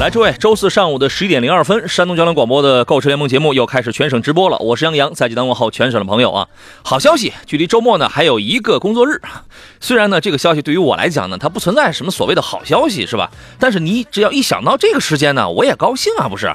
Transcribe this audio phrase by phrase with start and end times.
[0.00, 4.58] 来，诸位，周四上午的十一点零二分，山东交通广播的购车联盟节目又开始全省直播了。
[4.58, 6.48] 我是杨洋，在济南问候全省的朋友啊。
[6.82, 9.22] 好消息，距离周末呢还有一个工作日。
[9.80, 13.30] 虽然呢这个消息对于我来讲呢，它不存在什么所谓的好消息，是吧？
[13.60, 16.52] 但是你只要一想到这个时间呢，我也高兴啊，不是？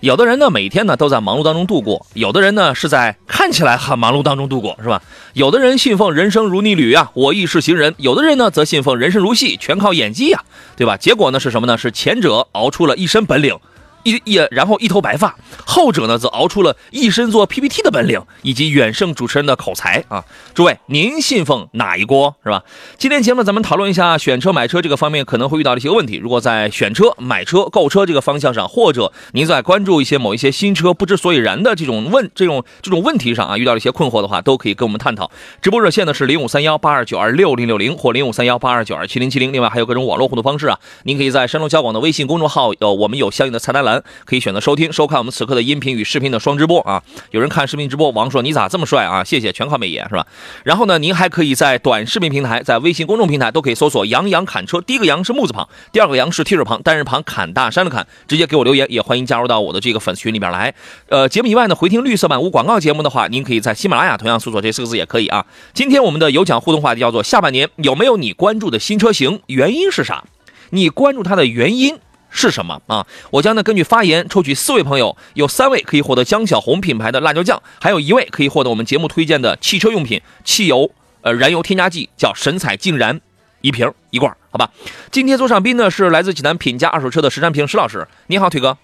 [0.00, 5.02] 有的人呢，每天呢都在忙碌当中度过；有的人呢是在看起来很忙碌当中度过，是吧？
[5.34, 10.42] 有的人信奉人生如逆旅啊，我亦是行人；有的人呢则信奉人生如戏，全靠演技啊，
[10.74, 10.96] 对吧？
[10.96, 11.76] 结果呢是什么呢？
[11.76, 13.58] 是前者熬出了一身本领。
[14.02, 15.36] 一一然后一头白发，
[15.66, 20.24] 后者呢则熬出了一身做 PPT 的本领，以及远胜主持人的口才啊！
[20.54, 22.62] 诸位，您信奉哪一锅是吧？
[22.98, 26.16] 今天节目咱们讨论一下选车买车这个方面可能会遇到的一些问题。
[26.16, 35.30] 如果在选车、买车、购车这个方向上，或者您在关注一些某一些新车不知所以然的这种问这种这种问题上啊，遇到了一些困惑的话，都可以跟我们探讨。
[35.60, 39.52] 直播热线呢是零五三幺八二九二六零六零或零五三幺八二九二七零七零。
[39.52, 43.89] 另外还有各种网络互动方式啊，您可以在山东交广的微信公众号有我们有相应的菜单栏。
[44.24, 47.02] 可以选择收听、收看我们此刻的音频与视频的双直播啊！
[47.30, 49.24] 有人看视频直播，王说你咋这么帅啊？
[49.24, 50.26] 谢谢，全靠美颜是吧？
[50.64, 60.74] 然后呢，您还可以在短视频平台、在微信公众平台都可以搜索“杨洋侃车”，第一个“杨”是木字旁，第二个“杨”是提手旁，单人旁，砍大山的砍，直接给我留言，也欢迎加入到我的这个粉丝群里边来。
[61.08, 65.46] 呃，节目以外呢，回听绿色版无广告节目的话，您可以在喜马拉雅同样搜索这四个字也可以啊。
[65.72, 69.40] 今天我们的有奖互动话题叫做“下半年有没有你关注的新车型？
[69.46, 70.24] 原因是啥？
[70.70, 71.98] 你关注它的原因？”
[72.30, 73.06] 是什么啊？
[73.30, 80.90] 我将呢根据发言抽取四位朋友，有三位可以获得江小红品牌的辣椒酱，还有一位可以获得我们节目推荐的汽车用品汽油
[81.22, 83.20] 呃燃油添加剂，叫神采净燃
[83.60, 84.70] 一瓶一罐，好吧？
[85.10, 88.78] 今天做上宾呢是来自济南品家二手车的石占平石老师，你好，腿哥。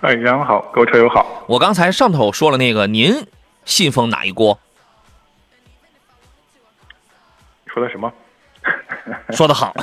[0.00, 1.44] 哎，杨好，各位车友好。
[1.46, 3.26] 我刚才上头说了那个，您
[3.64, 4.58] 信奉哪一锅？
[7.66, 8.12] 说的什么？
[9.30, 9.74] 说的好，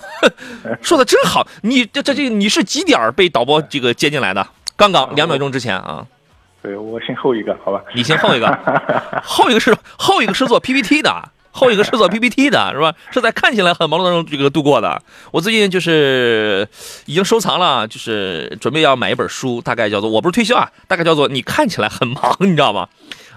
[0.82, 1.48] 说的真好。
[1.62, 4.48] 你这这这，你是几点被导播这个接进来的？
[4.76, 6.06] 刚刚两秒钟之前啊。
[6.62, 7.82] 对，我先后一个，好吧。
[7.96, 8.48] 你先后一个，
[9.24, 12.94] 后一个是后一个是做 PPT 的，后一个是做 PPT 的，是吧？
[13.12, 15.02] 是在看起来很忙碌当中这个度过的。
[15.32, 16.68] 我最近就是
[17.06, 22.88] 已经收藏了，就是准备要买一本书，大概叫做我不是推销啊，大概叫做你看起来很忙，你知道吗？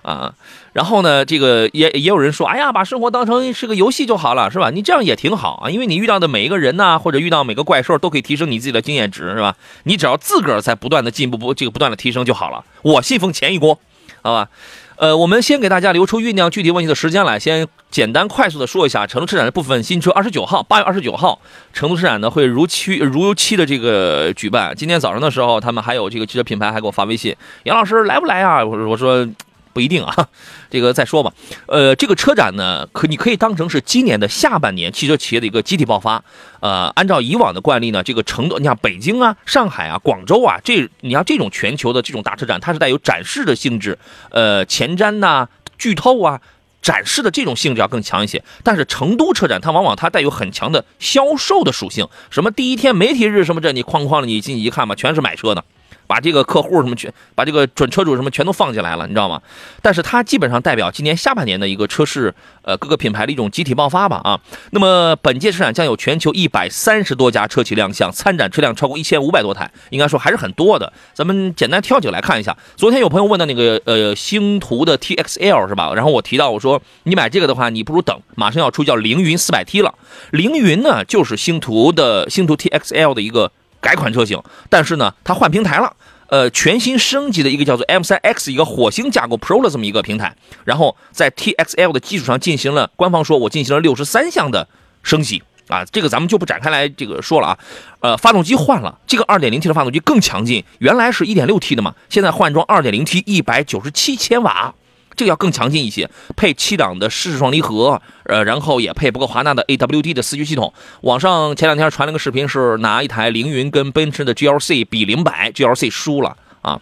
[0.04, 0.32] 啊。
[0.72, 4.70] 然后呢，这个也也有人说，哎呀，把生活当成是个游戏就好了，是吧？
[4.70, 9.56] 你这样也挺好啊，因为你遇到的每一个人呐，或者遇到每个怪兽，都可以提升你自己的经验值，是吧？
[9.84, 12.65] 你只要自个儿在不断的进步，不这个不断的提升就好了。
[12.82, 13.78] 我信奉前一锅，
[14.22, 14.48] 好吧？
[14.97, 20.10] 呃，我们先给大家留出酝酿具体问题的时间来，先简单快速的说一下成都车展的部分新车。
[20.12, 21.41] 二十九号，八月二十九号，
[21.72, 24.72] 成都车展呢会如期如期的这个举办。
[24.76, 27.34] 今天早上的时候，他们还有这个汽车品牌还给我发微信，
[27.65, 28.65] 杨老师来不来啊？
[28.65, 29.26] 我我说。
[29.75, 30.29] 不一定啊，
[30.71, 31.33] 这个再说吧。
[31.67, 36.25] 呃，这个车展呢，可你可以当成是今年的下半年汽车企业的一个集体爆发。
[36.61, 43.99] 呃，按照以往的惯例呢，这个成都，你像北京啊、上海啊、广州啊，这你像这种全球的这种大车展，它是带有展示的性质，
[44.31, 46.41] 呃，前瞻呐、剧透啊、
[46.81, 48.43] 展示的这种性质要更强一些。
[48.63, 55.65] 但是成都车展，它往往它带有很强的销售的属性，什么第一天媒体日什么这，你哐哐的你进去一看吧，全是买车的。
[56.06, 59.41] 把这个客户什么全，把这个准车主什么全都放进来了，你知道吗？
[59.82, 64.41] 但是它基本上代表今年下半年的一个车市，呃，各个品牌的一种集体爆发吧啊。
[64.70, 70.92] 那么本届车展将有全球一百三十多家车企亮相，参展车辆超过一千五百多台，应该说还是很多的。
[71.12, 72.56] 咱们简单挑几个来看一下。
[72.76, 75.92] 昨天有朋友问到那个呃星途的 TXL 是吧？
[75.94, 79.94] 然后我提到我说你买这个的话，你不如等，马上要出叫凌云四百 T 了。
[80.31, 83.50] 凌云呢就是星途的星途 TXL 的一个。
[83.84, 85.95] 改款车型，但是呢，它换平台了，
[86.28, 90.34] 呃，全新升级的一个叫做 M3X 一个火星架构 Pro 的这么一个平台，
[90.65, 94.66] 然后在 TXL 的基础上进行了，官方说我进行了六十三项的
[95.03, 95.42] 升级。
[95.69, 97.59] 啊，这个咱们就不展开来这个说了啊，
[98.01, 104.75] 呃，发动机换了，这个 2.0T 的发动机更强劲，原来是一点六 T 的嘛，现在换装 2.0T，一百九十七千瓦。
[105.16, 110.72] 这个要更强劲一些，配七档的湿式双离合，呃，然后也配不过华纳的 AWD 的四驱系统。
[111.03, 116.81] 网上前两天传了个视频，是拿一台凌云跟奔驰的 GLC 比零百，GLC 输了啊。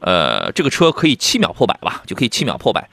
[0.00, 2.88] 呃，这个车可以七秒破百吧，就可以七秒破百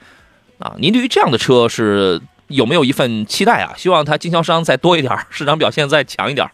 [0.58, 0.74] 啊。
[0.78, 3.74] 您对于这样的车是有没有一份期待啊？
[3.76, 6.48] 希望它经销商再多一点，市场表现再强一点。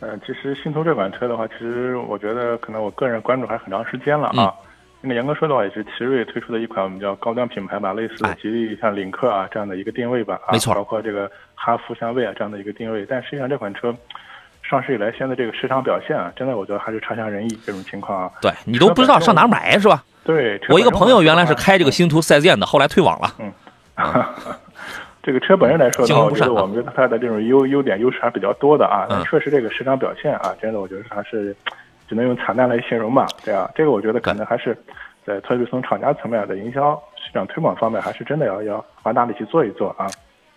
[0.00, 4.52] 呃，其实新途这款车的话，其实我觉得可能我个人关注还很长时间了啊。
[5.02, 10.40] 那个严格说的话，也是奇瑞推出的一款我们叫高端品牌吧，类似吉利像领克啊这样的一个定位吧。
[10.52, 10.72] 没错。
[10.72, 13.92] 包括这个哈弗像魏啊这样的一个定位，但实际上这款车
[14.62, 18.30] 上市以来，现在这个市场表现啊，真的我觉得还是差强人意这种情况啊。
[18.40, 20.04] 对你都不知道上哪买是吧？
[20.24, 20.60] 对。
[20.68, 23.28] 我一个朋友原来是开这个星途四 S 店的，后来退网了。
[23.40, 23.52] 嗯。
[25.22, 29.06] 这个车本身来说的话，我觉得我们它的这种优优点优势还比较多的啊。
[29.10, 29.22] 嗯。
[29.24, 31.54] 确实，这个市场表现啊，真的我觉得还是
[32.12, 33.26] 只能用惨淡来形容吧。
[33.42, 34.76] 对啊，这个我觉得可能还是
[35.26, 40.06] 在特别从厂家层面的营销市场推广方面，还是真的要要花大力气做一做啊。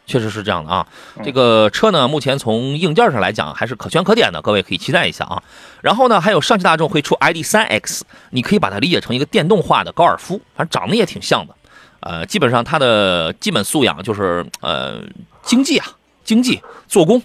[0.05, 0.85] 确实是这样的啊。
[1.23, 5.41] 这个车呢，目前从硬件上来讲还是可圈可点的，各位可以期待一下啊。
[5.81, 8.01] 然后呢，还有上汽大众会出 ID.3X，
[8.31, 11.55] 你可以把它理解成一个电动化的高尔夫，反正长得也挺像的。
[12.01, 14.99] 呃，基本上它的基本素养就是呃
[15.41, 15.85] 经济啊，
[16.25, 17.17] 经济做工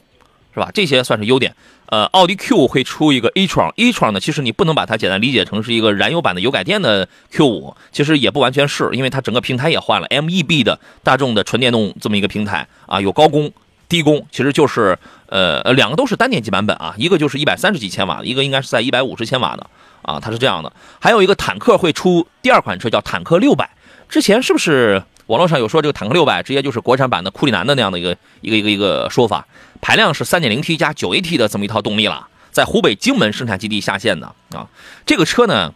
[0.54, 0.70] 是吧？
[0.72, 1.52] 这些算是优点。
[1.90, 13.50] 呃，奥迪 Q 会出一个 e 创，e 创呢，其实你不能把它简单理解成是一个燃油版的油改电的 Q 五，其实也不完全是，因为它整个平台也换了 MEB 的大众的纯电动这么一个平台啊，有高功
[13.88, 14.96] 低功，其实就是
[15.26, 19.66] 呃呃两个都是单电机版本啊，一个就是一百三十几千瓦，一个应该是在一百五十千瓦的
[20.02, 20.72] 啊，它是这样的。
[21.00, 23.68] 还有一个坦克会出第二款车叫坦克六百。
[24.08, 29.46] 之前是不是网络上有说这个坦克六百直接就是国产版的库里南的那样的一个一个一个一个说法？
[29.80, 34.66] 排量是三点零 T 加九 AT 的这么一套动力了，在湖北荆门生产基地下线的啊。
[35.06, 35.72] 这个车呢，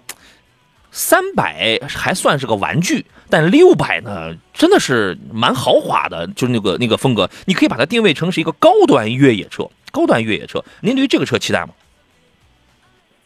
[0.91, 9.71] 三百还算是个玩具，但六百呢真的是蛮豪华的，就是那个那个风格，你可以把它定位成是一个高端越野车。
[9.93, 11.69] 高端越野车，您对于这个车期待吗？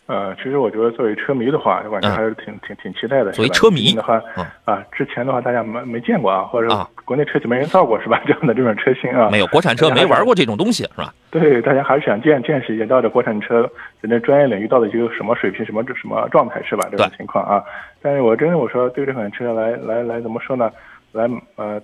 [0.09, 3.31] 呃，其实我觉得作为车迷的话，我感觉还是挺挺挺期待的。
[3.33, 4.19] 作为车迷的话，
[4.65, 6.69] 啊，之前的话大家没没见过啊，或者
[7.05, 8.19] 国内车企没人造过是吧？
[8.25, 11.13] 这样的这种车型啊，没有国产车没玩过这种东西是吧？
[11.31, 13.71] 对，大家还是想见见识一下到底国产车
[14.01, 16.89] 在那专业领域到底一个什么水平、什么什么状态是吧？
[16.91, 17.63] 这种情况啊。
[18.01, 20.73] 但是我真的我说对这款车来来来怎么说呢？
[21.13, 21.79] 来呃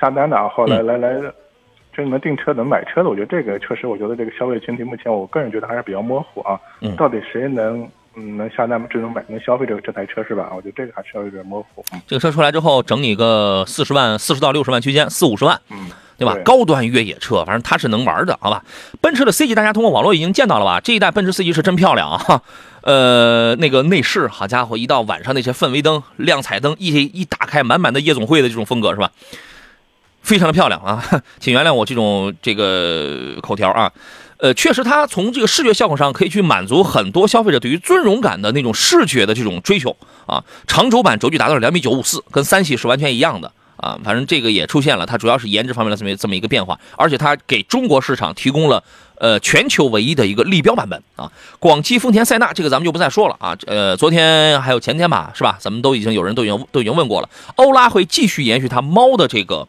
[0.00, 1.10] 下单的啊，后来来来。
[1.98, 6.56] 真能订车能买车的，我觉得这个确实，我觉得这个消费群体目前，我个人觉得还是比较模糊啊。
[6.80, 6.94] 嗯。
[6.94, 7.82] 到底谁能
[8.14, 10.52] 嗯能下单智能买能消费这个这台车是吧？
[10.54, 11.84] 我觉得这个还是要有点模糊。
[12.06, 16.36] 这个车出来之后，整你个四十万，四十到六十万区间，四五十万，嗯，对吧？
[16.44, 18.62] 高端越野车，反正它是能玩的，好吧？
[19.00, 20.78] 奔驰的 C 级，大家通过网络已经见到了吧？
[20.78, 22.42] 这一代奔驰 C 级是真漂亮啊！
[22.82, 29.10] 呃，那个内饰，好家伙，一到晚上那些氛围灯、亮彩灯一一打开，满满的夜总会的这种风格是吧？
[30.28, 31.02] 非常的漂亮啊，
[31.40, 33.90] 请原谅我这种这个口条啊，
[34.36, 39.96] 呃，确实它从这个视觉效果上可以去满足很多消费者对于尊荣感的那种视觉的这种追求
[40.26, 40.44] 啊。
[40.66, 43.98] 长轴版轴距达到了两米九五四，跟三系是完全一样的啊。
[44.04, 48.84] 反正这个也出现了，它主要是颜值方面的这么这么一个变化，而且它给中国市场提供了
[49.16, 51.32] 呃全球唯一的一个立标版本啊。
[51.58, 55.56] 广汽丰田塞纳这个咱们就不再说了啊，呃，昨天还有前天吧，是吧？
[55.58, 59.66] 咱们都已经有人都已经都已经问过了，欧拉会继续延续它猫的这个。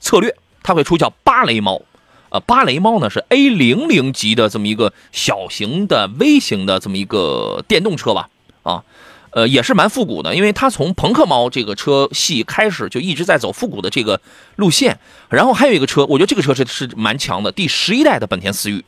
[0.00, 1.82] 策略，它会出叫芭蕾猫，
[2.30, 8.28] 呃，芭蕾猫呢是 A 零零级的这么一个小型的微型的这么一个电动车吧，
[8.62, 8.84] 啊，
[9.30, 14.20] 呃，也是蛮复古的，因为它从朋克猫这个车系开始就一直在走复古的这个
[14.56, 14.98] 路线。
[15.28, 18.84] 然后还有一个车，我觉得这个车是是蛮强的，第十一代的本田思域，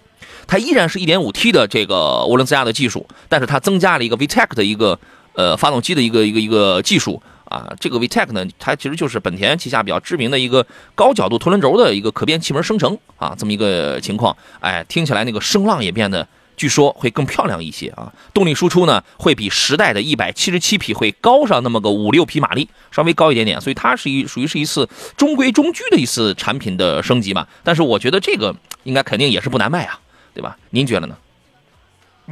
[0.47, 1.95] 它依然是一点五 T 的这个
[2.29, 4.99] 涡轮增压的技术，但是它增加了一个 VTEC 的一个
[5.35, 7.23] 呃发动机的一个一个一个技术。
[7.51, 10.65] 啊，这个 VTEC 呢，它其实就是本田旗下比较知名的一个
[10.95, 14.35] 高角度凸轮轴的一个可变气门生成啊，这么一个情况。
[14.61, 16.27] 哎，听起来那个声浪也变得，
[16.57, 18.13] 据说会更漂亮一些啊。
[18.33, 23.61] 动力输出呢，会比时代的一百七十七匹会高上那么个五六匹马力，稍微高一点点。
[23.61, 27.45] 所以它是一属于是一次中规中矩的一次产品的升级嘛。
[27.65, 28.55] 但是我觉得这个
[28.85, 29.99] 应该肯定也是不难卖啊，
[30.33, 30.57] 对吧？
[30.71, 31.17] 您觉得呢？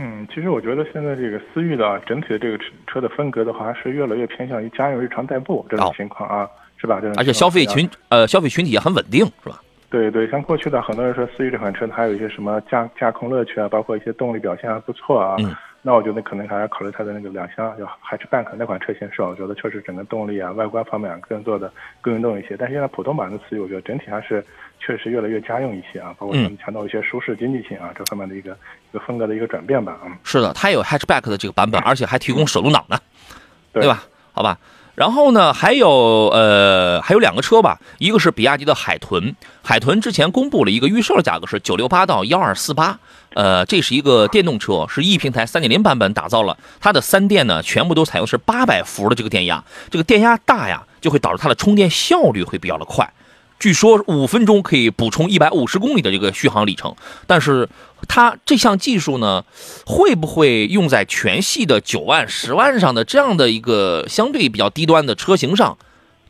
[0.00, 7.00] 嗯，其实我觉得现在这个思域的整体的这个车车的风格的话，是越来越偏向于家用日常代步这种情况啊，是吧？
[7.00, 9.60] 这种而且消费群呃消费群体也很稳定，是吧？
[9.90, 15.34] 对对，像过去的很多人说思域这款车它有一些什么驾驾控乐趣啊，包括一些动力表现还不错啊。
[15.40, 15.52] 嗯。
[15.80, 19.28] 那我觉得可能还要考虑它的那个两厢，就 hatchback 那款车型是吧？
[19.28, 22.56] 我觉得确实整个动力啊、外观方面更做的更运动一些。
[22.56, 24.44] 但是现在普通版的思域，我觉得整体还是
[24.88, 28.56] 确实越来越家用一些啊，包括咱们强调一些舒适经济性啊这方面的一个
[28.90, 29.98] 一个风格的一个转变吧。
[30.02, 32.98] 嗯，是的，它有 hatchback 的这个版本，而且还提供手动挡呢，
[33.70, 34.04] 对吧？
[34.32, 34.58] 好吧。
[34.94, 35.90] 然后呢，还有
[36.32, 42.98] 呃，还有两个车吧，一个是比亚迪的海豚，海豚之前公布了一个预售的价格是九六八到幺二四八，
[43.34, 53.12] 呃，这是一个电动车，是 E 平台三点零版本打造了，它的三电呢全部都采用是八百伏的这个电压，这个电压大呀，就会导致它的充电效率会比较的快，
[53.58, 56.94] 据说五分钟可以补充一百五十公里的这个续航里程，
[57.26, 57.68] 但是
[58.06, 59.44] 它这项技术呢，
[59.84, 65.76] 会不会用在全系的九万、十万上的这样的一个相对比较低端的车型上，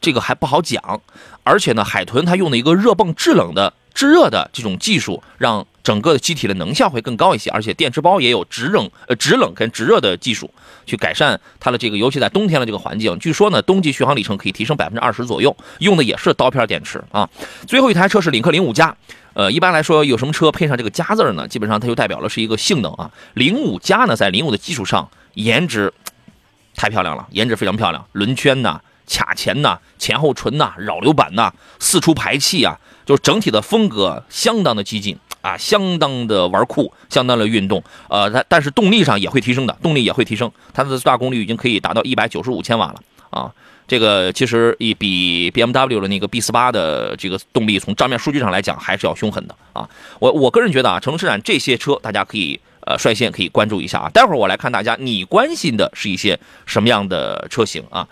[0.01, 1.03] 这个还不好讲。
[1.43, 10.53] 而且呢，海豚它用的一个热泵制冷的制热的这种技术，让整个的机体的能效会更高一些，而且电池包也有直冷呃直冷跟直热的技术，
[10.85, 13.19] 去改善它的这个，尤其在冬天的这个环境。
[13.19, 17.27] 据说呢，冬季续航里程可以提升百分之二十左右，用的也是刀片电池啊。
[17.67, 18.95] 最后一台车是领克零五加，
[19.33, 21.49] 呃，一般来说有什么车配上这个加字呢？
[21.49, 23.11] 基本上它就代表了是一个性能啊。
[23.33, 25.91] 零五加呢，在零五的基础上，颜值
[26.77, 28.79] 太漂亮了，颜值非常漂亮，轮圈呐、
[29.09, 32.79] 卡钳呐、前后唇呐、扰流板呐、四出排气啊。
[33.07, 37.83] 就是整体的风格相当的激进啊，相当的玩酷，相当的运动。
[38.09, 40.51] 呃，它但是动力上也会提升的，动力也会提升。
[40.73, 43.53] 它的最大功率已经可以达到一百九十五千瓦了啊！
[43.87, 49.89] 这个其实也比 BMW 的那个 B 四八的这个动力从账面数据上来讲还是要凶狠的啊！
[50.19, 54.11] 我我个人觉得啊，城市展这些车大家可以呃率先可以关注一下啊。
[54.11, 58.07] 待会儿我来看大家你关心的是一些什么样的车型啊？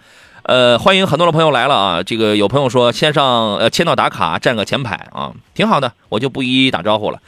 [0.47, 2.03] 呃，欢迎很多的朋友来了啊！
[2.05, 7.21] 这个有朋友说先上呃签到打卡占个前排啊，挺好的，我就不一一打招呼了。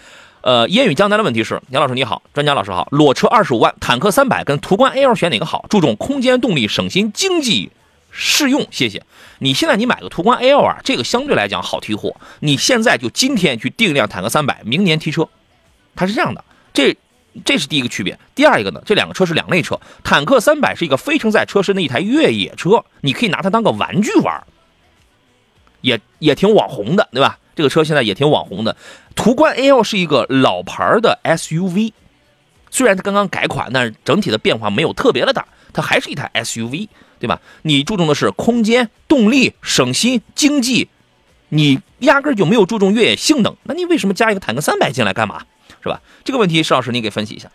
[0.43, 5.67] 呃，烟雨江南的问题是，杨老师你好，专家老师好，裸车二十五万，坦克三百跟途观 L 选哪个好？
[5.69, 7.73] 注重空间、动力、省心、经济、
[8.13, 9.03] 适用，谢谢。
[9.41, 15.29] 你现在你买个途观 L 啊，这个相对来讲好提货，你现在就今天去订一辆坦克三百，明年提车，
[15.97, 16.97] 它是这样的，这。
[17.45, 19.79] 这是第一个区别，第二一个呢，这两个车是两类车。
[20.03, 24.43] 坦克三百是一个非承载车身的一台越野车，你可以拿它当个玩具玩，
[25.81, 27.39] 也也挺网红的，对吧？
[27.55, 28.77] 这个车现在也挺网红的。
[29.15, 31.93] 途观 L 是一个老牌的 SUV，
[32.71, 37.41] 虽然它刚刚改款，但是整体的变化没有特别的大，它还是一台 SUV，对吧？
[37.63, 40.89] 你注重的是空间、动力、省心、经济，
[41.49, 45.43] 你压根就没有注重越野性能，那你为什么加一个坦克三百进来干嘛？
[45.89, 46.01] 是吧？
[46.23, 47.49] 这个问题，石老师，你给分析一下。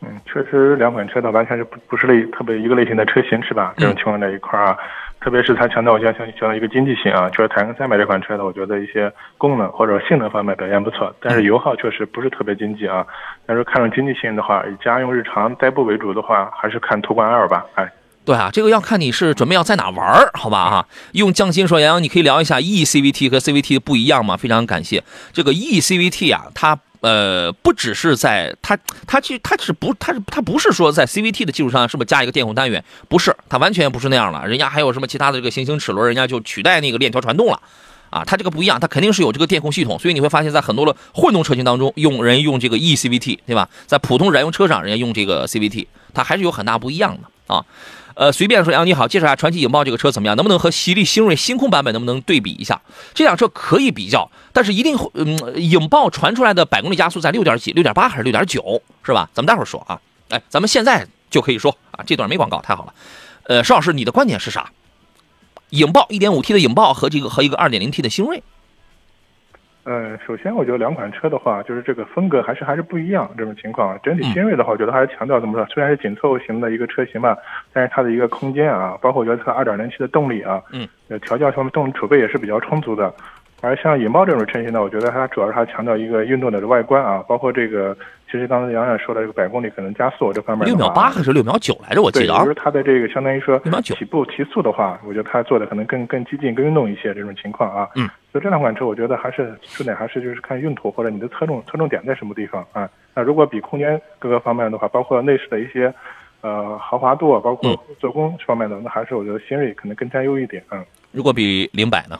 [0.00, 3.74] 嗯，确实两款车它完全是不不是类特别一个类型的车型，是吧？
[3.76, 4.78] 这种情况在一块儿啊，
[5.20, 13.04] 特别是它强调我像强调一个经济性啊，就是坦克三百这款车呢，我觉得一些功能或者性能方面表现不错，但是油耗确实不是特别经济啊。
[13.44, 17.66] 但是看重经济性的话，以家用日常代步为主的话，还是看途观 L 吧。
[17.74, 17.92] 哎，
[18.24, 20.70] 对啊，这个要看你是准备要在哪玩儿，好吧？
[20.70, 24.36] 哈，用匠心说，杨洋，你可以聊一下 E CVT 和 CVT 的不一样吗？
[24.36, 25.02] 非常感谢。
[25.32, 26.78] 这个 E CVT 啊，它。
[27.00, 28.76] 呃，不只是在它，
[29.06, 32.82] 它其实它是不，它是它不是说在 CVT 的基础上是不是加一个电控单元？
[33.08, 34.46] 不是，它完全不是那样了。
[34.46, 37.60] 人家还有什么其他的这个行星齿轮，人家就取代那个链条传动了，
[38.10, 39.98] 啊，它这个不一样，它肯定是有这个电控系统。
[39.98, 43.68] 所以你会发现在很多的混动车型当中，用人用这个 eCVT，对吧？
[43.86, 47.64] 在普通燃油车上，人家用这个 CVT，它还是有很大不一样的啊。
[48.18, 50.34] 呃，随便说，杨你好，介绍一下传奇影豹这个车怎么样？
[50.36, 52.82] 能不能和吉利星瑞星空版本能不能对比一下？
[53.14, 59.30] 这辆车可以比较，但是一定会，嗯，影豹传出来的百公里加速在六点几、六点八还是六点九，是吧？
[59.32, 60.00] 咱们待会儿说啊。
[60.30, 62.92] 哎，咱们现在就可以说啊，这段没广告，太好了。
[63.44, 64.72] 呃，邵老师，你的观点是啥？
[65.70, 68.42] 影豹一点五 T 的影豹和这个和一个二点零 T 的星瑞。
[69.88, 73.26] 呃，首先我觉得两款车的话，就是这个风格还是还是不一样。
[73.38, 75.64] 这种情况，整体新锐的话，我觉得还是强调怎么说？
[75.72, 77.34] 虽然是紧凑型的一个车型吧，
[77.72, 83.10] 但是它的一个空间啊，包括我觉得它二点零 T 的动力啊，嗯，呃，调教方面动力储备也是比较充足的。
[83.62, 87.96] 而像野猫这种车型呢，我觉得它主要是它强调一个运动的外观啊，包括这个，
[88.30, 92.02] 其实刚才杨洋说的这个百公里可能加速这方面，六秒八还是六秒九来着？
[92.02, 97.88] 我记得啊，就是它的这个相当于说起步提速的话，我觉得它做的可能更更激进、更运动一些这种情况啊。
[97.96, 102.88] 嗯，所以这两款车，我觉得还是重点还是就是看用途或者你的侧重侧重点在什么地方啊。
[103.14, 105.92] 那如果比空间各个方面的话，包括内饰的一些
[106.42, 110.62] 呃豪华度，包括做工方面的，那还是我觉得新锐可能更占优一点。
[110.70, 112.18] 嗯，如果比零百呢？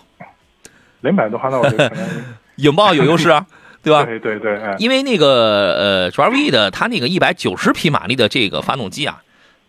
[1.01, 2.05] 零百的话，那我觉得可能
[2.57, 3.47] 影豹有优势啊，
[3.89, 4.05] 对吧？
[4.05, 9.23] 对对对，因为那个呃 d r v 的它那个一百九十匹马力的这个发动机啊，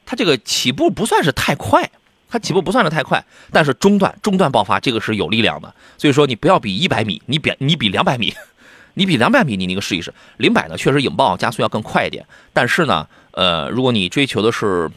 [0.05, 1.89] 它这个起步不算是太快，
[2.29, 8.33] 它起步不算是太快，但是中段中段爆发这个是有力量的，所以说你不要比一百米，你比 你比两百米，
[8.93, 14.89] 你比两百米你那个试一试，零百呢确实引爆加速要更快一点，但是呢，呃，如果你追求的是。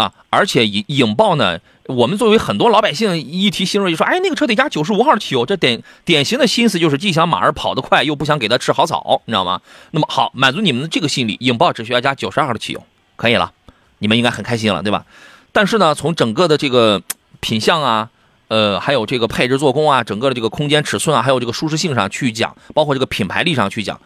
[0.00, 9.60] 啊，而且影影豹呢，我们作为很多老百姓一提新锐就说，哎，那个车得加九十五号汽油，这典典型的心思就是既想马儿跑得快，又不想给它吃好草，你知道吗？
[9.90, 12.82] 那么好，满足你们的这个心理，影豹只需要加九十二号的汽油，
[13.16, 13.52] 可以了，
[13.98, 15.04] 你们应该很开心了，对吧？
[15.52, 17.02] 但是呢，从整个的这个
[17.40, 18.08] 品相啊，
[18.48, 24.00] 呃，还有这个配置做工啊，整个的这个空间尺寸啊，还有这个舒适性上去讲，包括这个品牌力上去讲，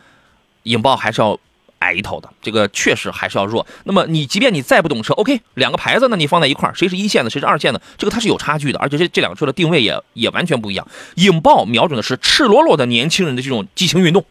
[0.64, 1.38] 影豹还是要。
[1.84, 3.66] 矮一头的，这个确实还是要弱。
[3.84, 10.86] 那么你即便你再不懂车，OK，两个牌子呢，你放在一块，谁是一线的，谁是二线的，这个它是有差距的，而且这这两个车的定位也也完全不一样。
[11.16, 14.24] 影豹瞄准的是赤裸裸的年轻人的这种激情运动，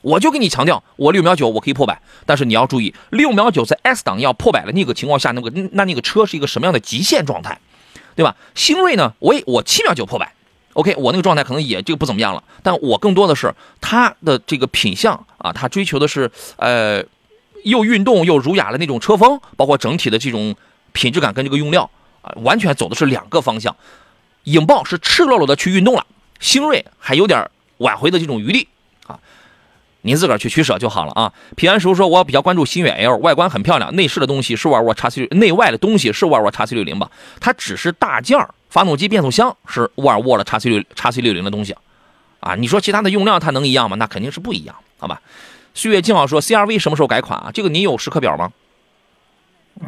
[0.00, 7.60] 我就跟你强调，我六秒九我可以破百，但是你要注意，六秒九在 S 档要破百的那个情况下，那个那那个车是一个什么样的极限状态，
[8.14, 8.36] 对吧？
[8.54, 10.33] 星瑞呢，我也我七秒九破百。
[10.74, 17.02] OK，我那个状态可能也这个不怎么样了，但我更多的是它的这个品相啊，它追求的是呃
[17.62, 20.54] 又运动又儒雅的那种车风，包括整体的这种
[20.92, 21.88] 品质感跟这个用料
[22.22, 23.74] 啊，完全走的是两个方向。
[24.44, 26.04] 影豹是赤裸裸的去运动了，
[26.40, 28.68] 星瑞还有点挽回的这种余地
[29.06, 29.18] 啊，
[30.02, 31.32] 您自个儿去取舍就好了啊。
[31.56, 37.10] 平安叔说，我比较关注星越 L，外观很漂亮，内饰的东西是沃尔沃 x C 内外的东西是沃尔沃 x C 六零吧？
[37.40, 38.52] 它只是大件儿。
[38.74, 41.76] 发动机、变速箱是沃尔沃的叉 C 六叉 C 六零的东西，
[42.40, 43.94] 啊，你说其他的用料它能一样吗？
[44.00, 45.22] 那肯定是不一样，好吧？
[45.74, 47.52] 岁月静好说，CRV 什么时候改款啊？
[47.54, 48.50] 这个你有时刻表吗？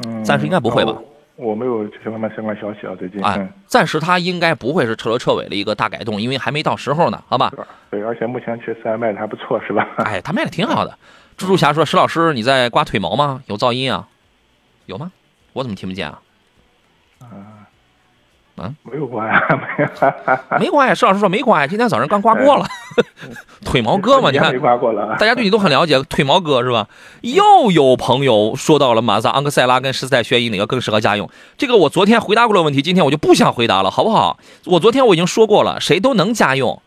[0.04, 0.94] 嗯，暂时应该不会吧？
[1.34, 3.20] 我没有这方面相关消息啊，最近。
[3.24, 7.52] 哎，暂时它应该不会是彻头彻尾的一个大改动，因为还没到时候呢，好吧？
[7.90, 9.84] 对，而且目前其实卖的还不错，是吧？
[10.04, 10.96] 哎，它卖的挺好的。
[11.36, 13.42] 蜘蛛侠说：“石老师，你在刮腿毛吗？
[13.46, 14.06] 有噪音啊？
[14.86, 15.10] 有吗？
[15.54, 16.20] 我怎么听不见啊？”
[17.18, 17.55] 啊。
[18.56, 19.42] 啊，没有刮呀，
[20.58, 20.94] 没有刮呀。
[20.94, 22.66] 石老师说没刮呀，今天早上刚刮过了。
[23.64, 24.52] 腿毛哥嘛，你看，
[25.18, 26.88] 大家对你都很了解，腿毛哥是吧？
[27.20, 31.28] 又有朋友说到了马自达昂克赛拉跟十四代轩逸哪个更适合家用？
[31.58, 34.38] 这个我昨天回答过了问题，今天我就不想回答了，好不好？
[34.64, 36.80] 我昨天我已经说过了，谁都能家用。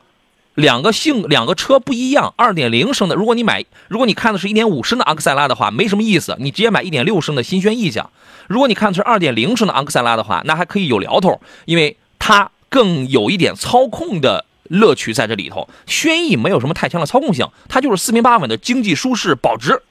[0.55, 8.01] 两个性两个车不一样，二点零升的，如果你买，如果你看的是一点五升的昂克赛拉的话，没什么意思，你直接买一点六升的新轩逸去。
[8.47, 15.69] 如果你看的是二点零升的昂克赛拉的话，那还可以有聊头，因为它更有一点操控的乐趣在这里头。
[15.85, 19.81] 轩逸没有什么太强的操控性，它就是四平八稳的经济舒适保值，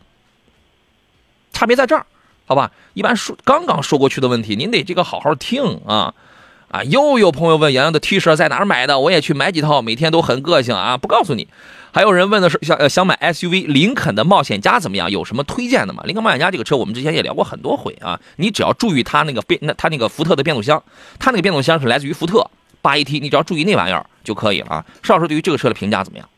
[1.52, 2.04] 差别在这儿，
[2.46, 2.72] 好吧？
[2.92, 6.12] 一般说刚刚说过去的问题，您得这个好好听啊。
[6.70, 11.48] 啊，又有朋友问洋洋的 T 恤在哪儿买的，我也去买几套，每天都很个性啊，不告诉你。
[11.90, 15.10] 还有人问的是想呃想买 SUV 林肯的冒险家怎么样？
[15.10, 16.02] 有什么推荐的吗？
[16.04, 20.82] 林肯冒险家这个车我们之前也聊过很多回啊，你只要注意它那个变那它那个福特的变速箱，
[21.18, 22.48] 它那个变速箱是来自于福特
[22.82, 24.84] 八 AT，你只要注意那玩意儿就可以了啊。
[25.02, 26.28] 邵老师对于这个车的评价怎么样？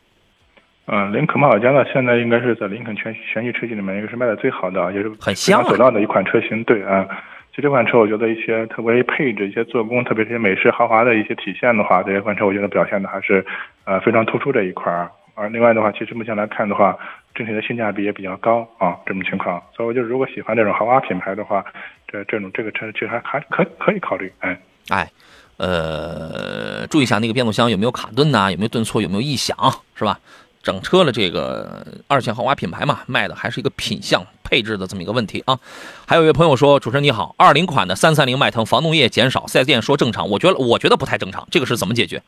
[0.87, 7.05] 嗯，林肯冒险家呢，现在应该是在林肯全全系车型里面应该是卖的最好的，也是很香走量的一款车型，对啊。
[7.51, 13.45] 其实这款车，我觉得一些特别配置、一些做工，特别是些美式豪华的一些体现的话，这些款车我觉得表现的还是，
[13.83, 15.11] 呃，非常突出这一块儿。
[15.35, 16.97] 而另外的话，其实目前来看的话，
[17.35, 19.61] 整体的性价比也比较高啊，这种情况。
[19.75, 21.63] 所以我就如果喜欢这种豪华品牌的话，
[22.07, 24.31] 这这种这个车其实还还可可以考虑。
[24.39, 24.57] 哎
[24.89, 25.09] 哎，
[25.57, 29.57] 呃，注意一下那个变速箱有没有卡顿呐，有没有顿挫，有没有异响，
[29.95, 30.17] 是吧？
[30.63, 35.57] 整车的这个二线豪华品牌嘛，卖的还是一个品相配置的这么一个问题啊。
[36.05, 42.21] 还有一位朋友说：“主持人你好，二零款的三三零迈腾防冻液减少，四 S 店说正常，我觉得我觉得不太正常，这个是怎么解决？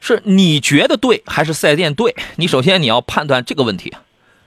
[0.00, 2.14] 是你觉得对还是四 S 店对？
[2.36, 3.94] 你首先你要判断这个问题，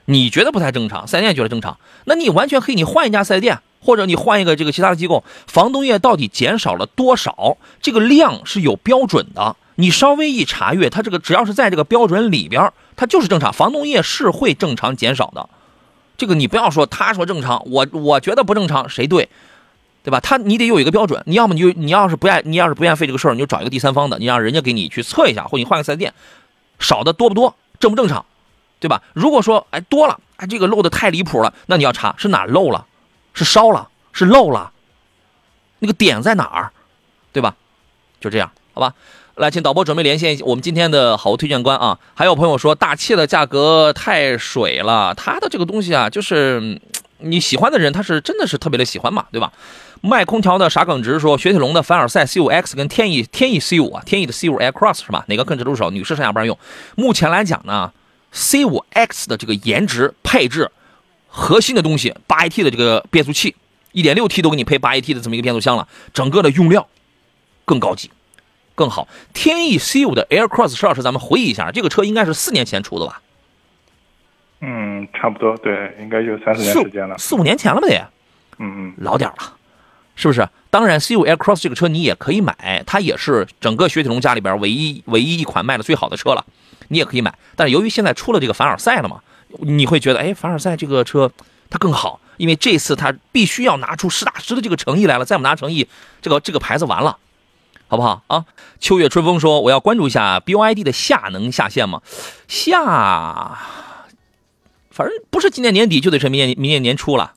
[0.04, 7.58] 你觉得不太正常，四 S 店觉得正常，那你完全可以你换一家四 S 店，或者你换一个这个其他的机构，防冻液到底减少了多少？
[7.82, 13.52] 这个量是有标准的。”你稍微一查阅，它这个只要是在这个标准里边，它就是正常。
[13.52, 15.48] 防冻液是会正常减少的，
[16.16, 19.28] 这个你不要说他说正常，我我觉得不正常，谁对，
[20.02, 20.18] 对吧？
[20.18, 26.12] 他你得有一个标准，你要么你就你要是不愿你要是不愿费这个事儿，你就找一个第三方的，你让人家给你去测一下，或者你换个四 S 店，
[26.80, 28.26] 少的多不多，正不正常，
[28.80, 29.00] 对吧？
[29.14, 32.84] 如果说哎多了，哎这个漏的太离谱了，那你要查是哪漏了，
[33.32, 34.72] 是烧了，是漏了，
[35.78, 36.72] 那个点在哪儿，
[37.32, 37.54] 对吧？
[38.20, 38.92] 就这样，好吧。
[39.38, 41.96] 来，请导播准备连线我们今天的好物推荐官啊！
[42.14, 46.80] 还有朋友说大切的价格太水了，它的这个东西啊，就是
[47.18, 49.52] 你喜欢的人他是真的是特别的喜欢嘛，对吧？
[50.00, 55.24] 卖空调的傻耿直说，雪铁龙的凡尔赛 C5X 跟天翼天翼 C5 啊，天翼的 C5 Air Cross 是吧？
[55.28, 55.92] 哪个更值入手？
[55.92, 56.58] 女士上下班用。
[56.96, 57.92] 目前来讲呢
[58.34, 60.68] ，C5X 的这个颜值配置，
[61.28, 63.54] 核心的东西八 AT 的这个变速器，
[63.92, 66.88] 一点六 T 都给你配八 AT 的这么一个变速箱了，整个的用料
[67.64, 68.10] 更高级。
[68.78, 73.20] 更好，天翼 C5 的 Air Cross 石老师，咱们回忆一下，这个车应该是四年前出的吧？
[74.60, 77.96] 嗯，差不多，对，应该就三四年时间了，四五年前了吧得？
[78.58, 79.56] 嗯嗯，老点了，
[80.14, 80.48] 是不是？
[80.70, 86.44] 当然，C5 Air Cross 这个车你也可以买，它也是整个雪铁龙家里边唯一唯一一款卖的最好的车了，
[86.88, 87.36] 你也可以买。
[87.56, 89.20] 但是由于现在出了这个凡尔赛了嘛，
[89.60, 91.32] 你会觉得，哎，凡尔赛这个车
[91.68, 95.88] 它更好，因为这次它必须要拿出实打实的这个诚意来了，再不拿诚意，
[96.22, 97.16] 这个这个牌子完了。
[97.88, 98.44] 好不好啊？
[98.78, 102.02] 秋月春风说：“我要关注一下 BYD 的夏能下线吗？
[102.46, 103.58] 夏，
[104.90, 107.32] 反正不是今年年底就得是明年明年年初了，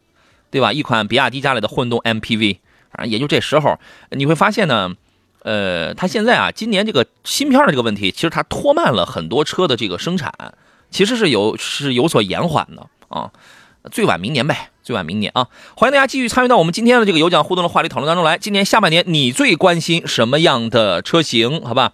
[0.50, 0.74] 对吧？
[0.74, 2.58] 一款比亚迪家里的混动 MPV，
[2.92, 4.94] 反正也就这时候，你会发现呢，
[5.44, 10.34] 呃，它现在啊，今年这个芯片的这个问题，其实它拖慢了很多车的这个生产，
[10.90, 13.32] 其实是有是有所延缓的啊，
[13.90, 15.48] 最晚明年呗，最晚明年啊！
[15.76, 18.38] 欢迎大家继续参与到我们今天的这个有奖互动的话题讨论当中来。
[18.38, 21.64] 今年下半年你最关心什么样的车型？
[21.66, 21.94] 好吧？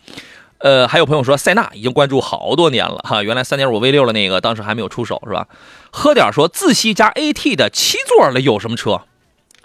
[0.58, 5.48] 呃，还有朋友说塞纳已经关注好多年了哈，原来三点五 V 六的那个当时还没有出手是吧？
[5.92, 9.02] 喝点说自吸加 AT 的七座的有什么车？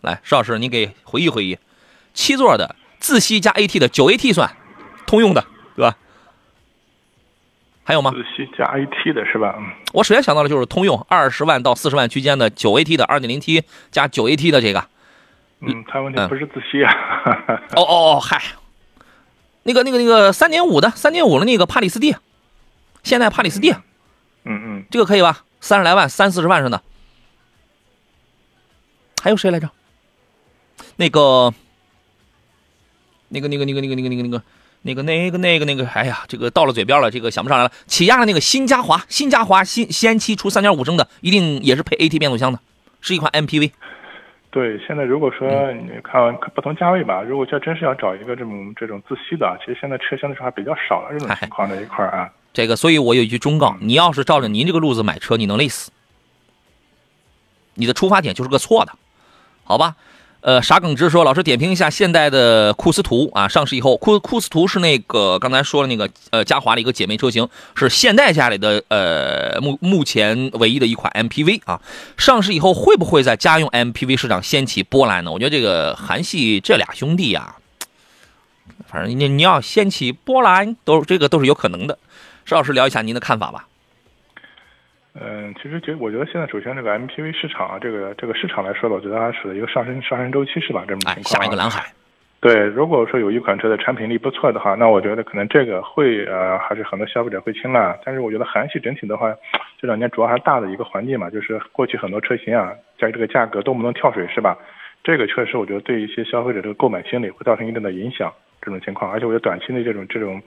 [0.02, 1.58] 来，邵老师你给回忆回忆，
[2.14, 4.54] 七座的自吸加 AT 的九 AT 算
[5.06, 5.96] 通用的对吧？
[7.84, 8.12] 还有吗？
[8.12, 9.58] 自吸加 AT 的是吧？
[9.92, 14.86] 我首先想到的就是通用二十万到四十万区间的九 AT 的二点零 T 加九 AT 的这个。
[15.60, 16.92] 嗯，他问题不是自吸啊。
[17.74, 18.40] 哦哦哦，嗨，
[19.64, 22.14] 那个那个那个三点五的三点五的那个帕里斯蒂，
[23.02, 23.72] 现代帕里斯蒂。
[24.44, 25.44] 嗯嗯，这个可以吧？
[25.60, 26.82] 三十来万三四十万上的。
[29.22, 29.68] 还有谁来着？
[30.96, 31.52] 那个
[33.28, 34.42] 那个那个那个那个那个那个。
[34.82, 37.72] 那个，那个、那个、那个哎呀，这个到了嘴边了，这个想不上来了。
[37.86, 42.58] 起亚的那个新嘉华，新嘉华新先期出三点五升的，一定也是配 AT 变速箱的，
[43.00, 43.70] 是一款 MPV。
[44.50, 52.28] 对，现在如果说你看不同价位吧，如果要真是要找一个这种这种自吸的，其实现在车相对来说还比较少了，这种情况这一块啊。
[52.52, 55.90] 这个，所以我有一句忠告：你要是照着您这个路子买车，你能累死。
[57.74, 58.92] 你的出发点就是个错的，
[59.64, 59.96] 好吧？
[60.42, 71.80] 呃，傻耿直说，老师点评一下现代的库斯图啊，上市以后，库库斯图是那个刚才说的那个呃嘉华的一个姐妹车型，是现代家里的呃目目前唯一的一款 MPV 啊。
[72.16, 75.30] 上市以后会不会在家用 MPV 市场掀起波澜呢？
[75.30, 77.58] 我觉得这个韩系这俩兄弟啊，
[78.88, 81.96] 反正你你要掀起波澜，都这个都是有可能的。
[82.44, 83.68] 邵老师聊一下您的看法吧。
[85.14, 90.84] 嗯，其实觉我觉得现在首先这个 MPV 市场啊，这个这个市场来说的，我觉得它是一个上升上升周期是吧？
[90.88, 91.24] 这种情况。
[91.24, 91.84] 下一个蓝海。
[92.40, 98.00] 对，如果说有一款车的产品力不错的话，那我觉得可能这个会呃还是很多消费者会青睐。
[98.04, 99.32] 但是我觉得韩系整体的话，
[99.78, 104.56] 这两年主要还是大的一个环境嘛，就是过去很多车型啊，在这个价格动不能跳水是吧？
[105.04, 109.12] 这个确实我觉得对一些消费者这个购买心理会造成一定的影响，这种情况。
[109.12, 110.42] 而且我觉得短期内这种这种。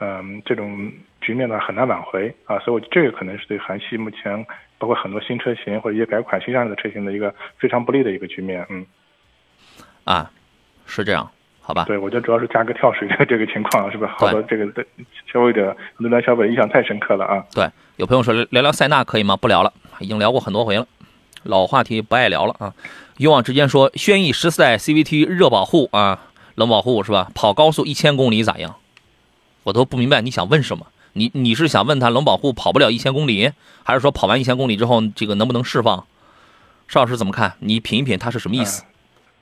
[0.00, 4.46] 嗯，这种局面呢很难挽回啊，所以这个可能是对韩系目前
[4.78, 8.64] 包括很多新车型或者一些改款新上的车型的一个非常不利的一个局面。
[8.70, 8.86] 嗯，
[10.04, 10.30] 啊，
[10.86, 11.28] 是这样，
[11.60, 11.84] 好吧？
[11.84, 14.14] 对，我觉得主要是价格跳水的这个情况，是吧？
[14.16, 14.84] 好多这个的
[15.32, 17.44] 消费者很多消费者印象太深刻了啊。
[17.52, 19.36] 对，有朋友说聊聊塞纳可以吗？
[19.36, 20.86] 不聊了，已经聊过很多回了，
[21.42, 22.72] 老话题不爱聊了啊。
[23.16, 26.20] 勇往直前说，轩逸十四代 CVT 热保护啊，
[26.54, 27.28] 冷保护是吧？
[27.34, 28.76] 跑高速一千公里咋样？
[29.64, 30.86] 我都不明白你想问什么？
[31.14, 33.50] 你你是想问他冷保护跑不了一千公里，
[33.82, 36.06] 还是说跑完一千公里之后这个能不能释放？
[36.86, 37.54] 邵老师怎么看？
[37.58, 38.84] 你品一品它是什么意思？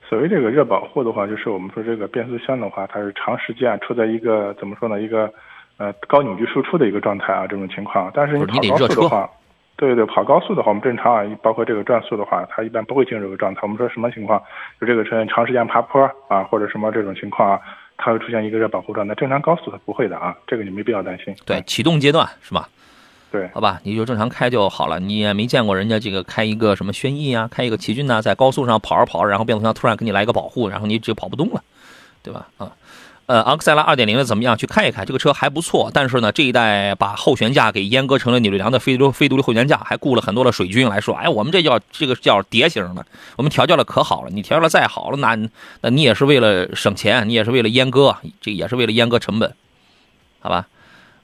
[0.09, 5.01] 所谓这个热保护的话，就是我们说这个变速箱的话，它是长时间处在一个怎么说呢？
[5.01, 5.31] 一个
[5.77, 8.09] 呃高扭矩输出的一个状态啊，这种情况。
[8.13, 9.29] 但是你跑高速的话，
[9.75, 13.59] 对对，跑高速的话，我们正常啊，包括这个转速的话，它一般不会进入这个状态。
[13.63, 14.41] 我们说什么情况？
[14.81, 17.59] 就这个车长时间爬坡啊，或者什么这种情况啊。
[17.97, 21.35] 它会出现一个热保护状态，正常高速它不会的啊，这个你没必要担心。
[21.45, 22.69] 对，启动阶段是吧？
[23.29, 24.99] 对，好吧，你就正常开就好了。
[24.99, 31.61] 你也没见过人家这个开一个什么轩逸啊，开一个奇骏呐，在高速上跑着跑着，然后变速箱突然给你来一个保护，然后你就跑不动了，
[32.23, 32.47] 对吧？
[32.57, 32.71] 啊。
[33.27, 34.57] 呃，昂克赛拉二点零的怎么样？
[34.57, 35.91] 去看一看，这个车还不错。
[35.93, 44.29] 但是呢，这一代把后悬架给阉割成了扭力梁的非独非独立后悬架，还雇了很多的水军来说，哎，我们这叫这个叫碟形的，我们调教的可好了。
[44.31, 45.37] 你调教的再好了，那
[45.81, 49.53] 那你也是为了省钱，你也是为了阉割，这也是为了阉割成本，
[50.39, 50.65] 好吧？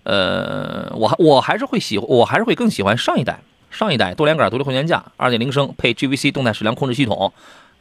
[0.04, 3.40] 呃，我我还是会喜，我还是会更喜欢上一代，
[3.72, 7.32] 上一代多连杆独立后悬架，二点零升配 GVC 动态矢量控制系统。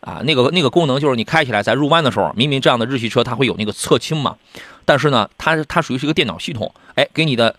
[0.03, 4.37] 啊，那个那个功能就是你开起来在入弯的时候，明明这样的日系车它会有那个侧倾嘛，
[4.85, 7.55] 但是呢，它它属于是一个电脑系统，哎，给你的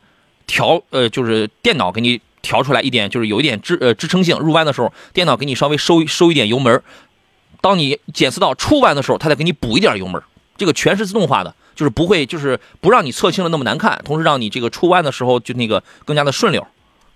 [0.45, 6.83] 调呃就是电脑给你调出来一点，就是有一点支呃支撑性，入弯的时候电脑给你稍微收收一点油门，
[7.61, 10.21] 当你检测到出弯的时候，它再给你补一点油门，
[10.57, 16.67] 这个全是自动化的，就是不会就是不让你侧倾的那么难看，同时让你这个出弯的时候就那个更加的顺溜，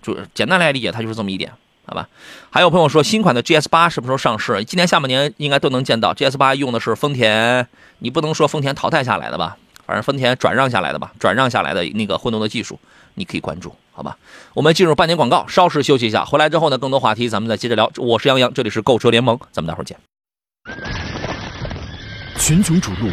[0.02, 1.52] 就是简单来理解，它就是这么一点。
[1.90, 2.10] 好吧，
[2.50, 4.62] 还有朋友说新款的 GS 八什么时候上市？
[4.66, 6.14] 今年下半年应该都能见到。
[6.14, 7.66] GS 八用的是丰田，
[8.00, 9.56] 你不能说丰田淘汰下来的吧？
[9.86, 12.78] 反正丰田转让下来的吧，转让下来的那个混动的技术，
[13.14, 14.18] 你可以关注，好吧？
[14.54, 17.90] 我们进入半年广告，稍事休息一下，回来之后呢，更多话题咱们再接着聊。
[17.96, 19.98] 我是杨洋，这里是购车联盟，咱们待会儿见。
[22.38, 23.10] 群雄逐鹿，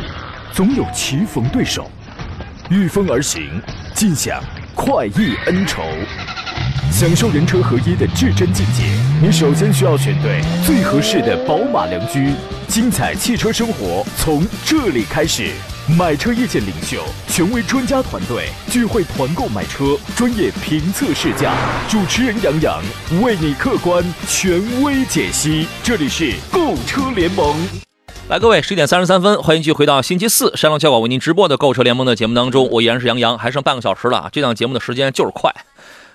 [0.52, 1.88] 总有棋逢对手，
[2.70, 3.62] 御风而行，
[3.94, 4.42] 尽享
[4.74, 5.80] 快意恩仇。
[6.90, 8.84] 享受人车合一的至臻境界，
[9.20, 12.34] 你首先需要选对最合适的宝马良驹。
[12.68, 15.50] 精彩汽车生活从这里开始，
[15.98, 21.52] 买车意见领袖，权威专家团队聚会团购买车，专业评测试驾，
[21.88, 22.82] 主持人杨洋
[23.22, 25.66] 为你客观权威解析。
[25.82, 27.54] 这里是购车联盟。
[28.28, 35.52] 来，各位，十一点三十三分，欢迎继续回到星期四山东交广为您直播的购车联盟的节目当中，我依然是杨洋，还剩半个小时了，这档节目的时间就是快。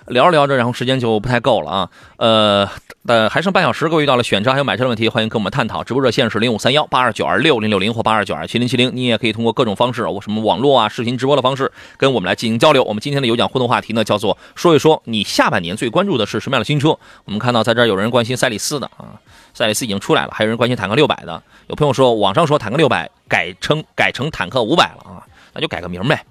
[0.06, 1.90] 聊着聊着，然后时间就不太够了啊。
[2.16, 2.68] 呃，
[3.06, 5.84] 呃，还剩半小时，各位遇到了选车还有买车的问题，欢迎跟我们探讨。
[5.84, 8.90] 直播热线是零五三幺八二九二六零六零或八二九二七零七零。
[8.94, 12.82] 你也可以通过各种方式，我什么网络啊、视频直播的方式，跟我们来进行交流。
[12.84, 16.90] 我们今天的有奖互动话题呢，叫做说一说你下半年最关注的是什么样的新车。
[17.24, 19.20] 我们看到在这儿有人关心赛力斯的啊，
[19.54, 21.42] 赛力斯已经出来了，还有人关心坦克六百的。
[21.68, 25.22] 有朋友说，网上说坦克六百改成改成坦克五百了啊，
[25.54, 26.24] 那就改个名呗，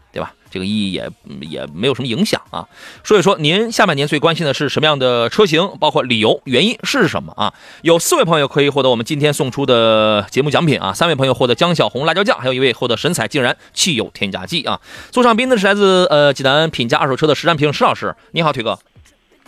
[0.49, 1.09] 这个意义也
[1.41, 2.67] 也没有什么影响啊。
[3.03, 5.69] 所以说，您下半年最关心的是什么样的车型？
[5.79, 7.53] 包括理由、原因是什么啊？
[7.81, 14.79] 有四位朋友可以获得我们今天送出的节目奖品啊，三位朋友获得江小红辣椒酱，还有一位获得神采竟然汽油添加剂啊。
[15.12, 18.77] 坐上宾的是来自呃济南品价二手车的实战评石老师，你好，腿哥。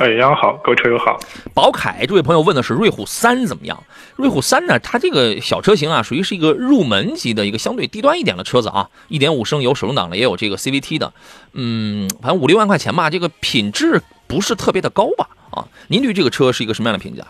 [0.02, 1.20] 哎，杨好，各位车友好。
[1.54, 3.78] 宝凯这位朋友问的是瑞虎三怎么样？
[4.16, 4.80] 瑞虎三呢？
[4.80, 8.90] 它这个小车型啊，属于是一个入门级的一个相对低端一点的车子啊。
[9.10, 11.14] 一点五升有手动挡的，也有这个 CVT 的。
[11.54, 15.28] 嗯，反正五六万块钱吧，这个品质不是特别的高吧？
[15.52, 17.24] 啊，您对这个车是一个什么样的评价？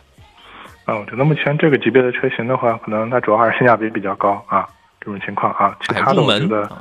[0.85, 4.65] 啊，我觉得目前这个级别的车型的话，可能它主要还是性价比比较高啊，
[5.01, 5.77] 这种情况啊。
[5.81, 6.71] 其他的我觉得。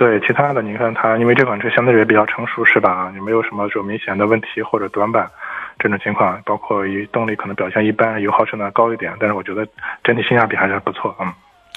[0.00, 3.12] 对其他的，你看它，因为这款车相对也比较成熟，是吧？
[3.14, 5.30] 也没有什么说明显的问题或者短板
[5.78, 9.66] 这种情况，包括于动力可能表现一般，油耗是呢高一点，但是我觉得
[10.02, 11.30] 整体性价比还是不错，嗯。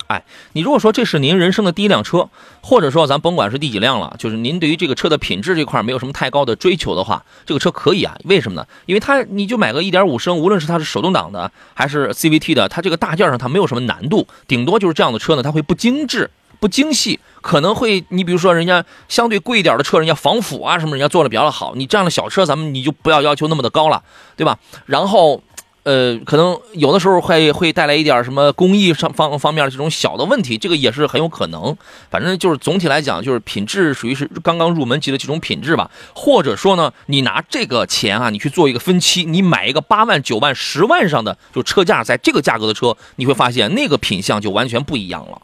[0.07, 2.29] 哎，你如果说这是您人生的第一辆车，
[2.61, 8.15] 或者说咱甭管是第几辆了，就是您对于这个车的品质这块没有什么太高的追求的话，这个车可以啊。
[8.23, 8.65] 为什么呢？
[8.85, 16.29] 因为它你就买个一点五升，无论是它是手动挡的还是 CVT 的，它这个大件上它没有什么难度，顶多就是这样的车呢，它会不精致。
[16.63, 21.75] 不精细，可能会你比如说人家相对贵一点的车，人家防腐啊什么，人家做的比较的好。
[21.75, 24.01] 你这样的小车，咱们你就不要要求那么的高了，
[24.37, 24.57] 对吧？
[24.85, 25.43] 然后，
[25.83, 31.75] 呃，可能有的时候会会带来一点什么工艺上方方面这种小的问题，这个也是很有可能。
[32.09, 35.91] 反正就是总体来讲，就是品质属于是刚刚入门级的这种品质吧。
[36.15, 45.41] 或者说呢，你拿这个钱啊，你去做一个分期，你买一个八万、九万、十万上的就车价在这个价格的车，你会发现那个品相就完全不一样了。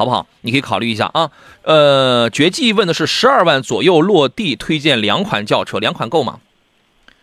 [0.00, 0.26] 好不好？
[0.40, 1.30] 你可以考虑一下啊。
[1.60, 6.40] 呃，绝技问的是十二万左右落地，推荐两款轿车，两款够吗？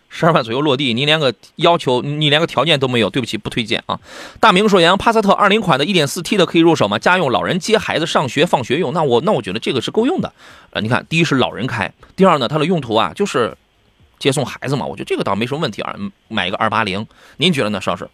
[0.09, 3.99] 十二万左右落地，你连个要求，你连个条件都没有，对不起，不推荐啊。
[4.39, 6.99] 大明说：“杨帕萨特二零款的 1.4T 的可以入手吗？
[6.99, 8.93] 家用，老人接孩子上学放学用。
[8.93, 10.31] 那我那我觉得这个是够用的。
[10.69, 13.57] 呃，你看，第一是老人开，第二呢，它的用途啊就是
[14.19, 15.95] 接送孩子嘛，我觉得这个倒没什么问题啊。
[16.27, 18.07] 买一个二八零，您觉得呢，邵老师？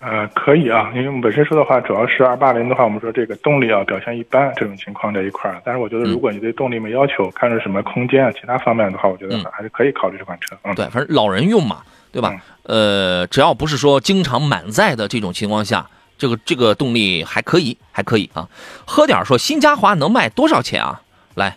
[0.00, 5.60] 呃，可以啊，因为我们本身说的话，主要是二八零的话，我们说这个动力啊表现一般这种情况这一块儿。
[5.64, 10.56] 但是我觉得，如果你对动力没要求，看着什么空间啊，其他方面的话，我觉得还是可以考虑这款车。
[10.62, 11.82] 嗯，对，反正老人用嘛，
[12.12, 12.32] 对吧？
[12.62, 15.84] 呃，只要不是说经常满载的这种情况下，
[16.16, 18.48] 这个这个动力还可以，还可以啊。
[18.86, 21.00] 喝点说新嘉华能卖多少钱啊？
[21.34, 21.56] 来，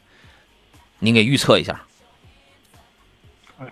[0.97, 1.80] 您给预测一下。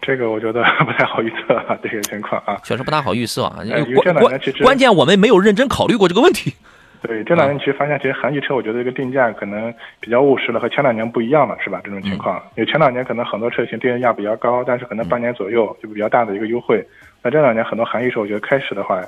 [0.01, 3.59] 这个我觉得 不太好预测啊，这个情况啊，确实不大好预测啊。
[4.03, 6.53] 关关关键我们没有认真考虑过这个问题。
[7.01, 11.79] 对，这两年其实发现，其实韩系车我觉得这个定价可能比较务实了，和前两年不一样了，是吧？
[11.81, 16.85] 这种情况，因为前两年可能很多车型定价比较高，但是可能半年左右就比较大的一个优惠。
[17.23, 19.01] 那这两年很多韩系车，我觉得开始的话，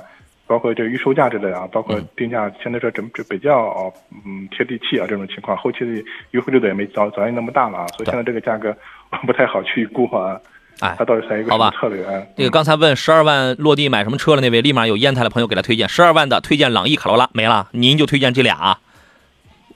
[0.46, 3.92] 包括这个预售价之类啊，包括定价相对说整比较
[4.24, 8.74] 嗯贴地气啊，这种情况，后期的优惠力度也没早早年那么大了啊，所以现在这个价格
[9.26, 10.40] 不太好去估啊。
[10.82, 12.04] 哎，他到底是一个好吧策略？
[12.34, 18.78] 那个刚才问十二万落地买什么车了那位，立马有烟台的朋友给他推荐十二万的，推荐朗逸、卡罗拉没了，您就推荐这俩，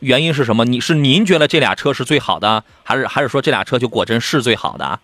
[0.01, 0.65] 原因是什么？
[0.65, 4.99] 你是您觉得这俩车是最好的，还是还是说这俩车就果真是最好的，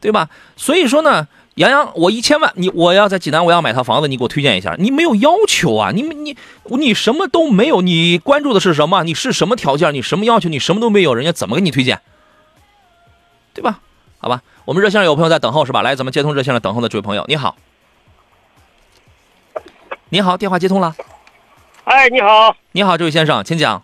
[0.00, 0.30] 对吧？
[0.56, 6.34] 所以说呢，杨洋，我一千万，你我要在济南我要买套房子，你给我推荐一下，你没有要求啊，你你
[6.70, 9.04] 你什么都没有，你关注的是什么？
[9.04, 9.92] 你是什么条件？
[9.92, 10.48] 你什么要求？
[10.48, 12.00] 你什么都没有，人家怎么给你推荐？
[13.52, 13.80] 对吧？
[14.16, 14.40] 好吧。
[14.66, 15.82] 我们热线上有朋友在等候是吧？
[15.82, 17.54] 来，咱们接通热线上等候的这位朋友，你好，
[20.08, 20.94] 你好，电话接通了。
[21.84, 23.82] 哎，你好，你好，这位先生，请讲。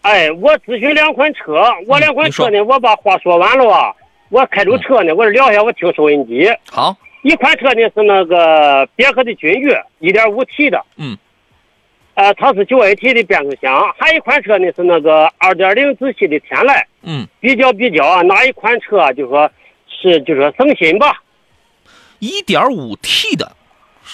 [0.00, 3.92] 哎，我咨询两款车，我两款车呢，我把话说完了啊。
[4.30, 6.50] 我开着车呢，我这聊一下，我听收音机。
[6.70, 10.82] 好，一款车呢是那个别克的君越，一点五 T 的。
[10.96, 11.18] 嗯。
[12.14, 16.82] 呃，它是九 AT 的变速箱，还一款车呢是那个二点零自吸的天籁。
[17.02, 17.28] 嗯。
[17.40, 19.50] 比较比较啊，哪一款车就说。
[20.00, 21.22] 是，就说省心吧。
[22.18, 23.52] 一点五 T 的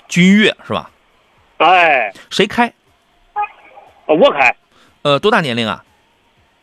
[0.09, 0.91] 君越是吧？
[1.59, 2.73] 哎，谁开？
[4.07, 4.55] 我开。
[5.03, 5.85] 呃，多大年龄啊？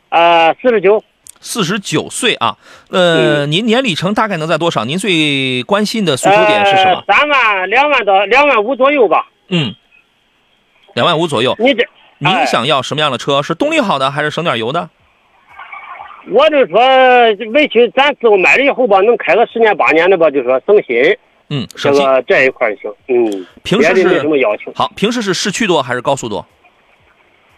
[0.09, 1.03] 呃，四十九。
[1.39, 2.57] 四十九岁啊。
[2.89, 4.85] 呃，您年里程大概能在多少？
[4.85, 7.03] 您最关心的诉求点是什么？
[7.07, 9.29] 三万、两万到两万五左右吧。
[9.47, 9.73] 嗯，
[10.93, 11.55] 两万五左右。
[11.57, 11.87] 你这，
[12.19, 13.41] 您想要什么样的车？
[13.41, 14.89] 是动力好的，还是省点油的？
[16.29, 16.79] 我就说，
[17.51, 21.17] 委屈咱自后买了以后吧，能开个十年八年的吧，就说省心。
[21.49, 22.93] 嗯，这个这一块行。
[23.07, 24.71] 嗯，平时是没什么要求。
[24.75, 26.45] 好，平时是市区多还是高速多？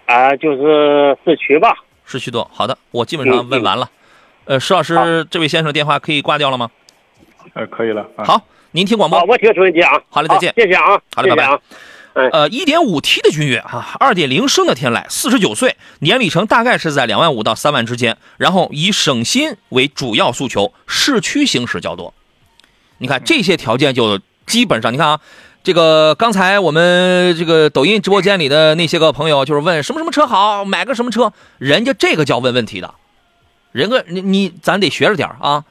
[0.05, 1.75] 啊，就是市区吧。
[2.05, 2.49] 市区多。
[2.51, 3.89] 好的，我基本上问完了。
[4.45, 6.71] 呃，石老师，这位先生的电话可以挂掉了吗？
[7.53, 8.07] 呃，可以了。
[8.17, 9.21] 好，您听广播。
[9.25, 10.01] 我听收音机啊。
[10.09, 10.53] 好嘞，再见。
[10.55, 10.99] 谢谢啊。
[11.15, 11.59] 好嘞，拜拜。
[12.13, 22.13] 呃，一点五 T 的君越啊，二点零升的天籁，四十九岁，年里程大概是在两万五到三万之间，然后以省心为主要诉求，市区行驶较多。
[22.99, 25.19] 你看这些条件就基本上，你看啊，
[25.63, 32.93] 这个刚才我们这个抖音直播间里的那些个朋友就是问什么什么车好，买个什么车，人家这个叫问问题的，
[33.71, 35.65] 人个你你咱得学着点啊，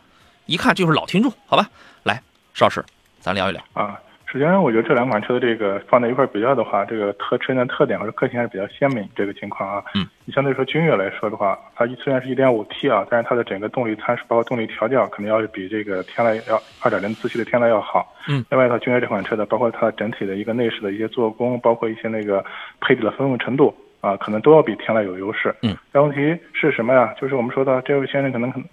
[0.46, 1.70] 一看就是老听众，好吧？
[2.02, 2.20] 来，
[2.52, 2.85] 邵老师，
[3.20, 3.96] 咱聊一聊啊。
[4.33, 9.07] 首先，我觉得这两款车的这个放在一块比较的话，这个特车型的特点或者个性还是比较鲜明。
[9.14, 18.11] 这个情况啊，嗯，你相对说君越来说的话，它虽然是一点五 T 啊，但是它的整个动力参数包括动力调教，肯定要是比这个天籁要二点零自吸的天籁要好。
[18.27, 22.42] 嗯，另外，一套君越这款车的，包括它整体的一个内饰的一些做工，包括一些那个
[22.81, 25.55] 配置的丰富程度啊，可能都要比天籁有优势。
[25.61, 27.14] 嗯，但问题是什么呀？
[27.21, 28.64] 就是我们说的这位先生可能很。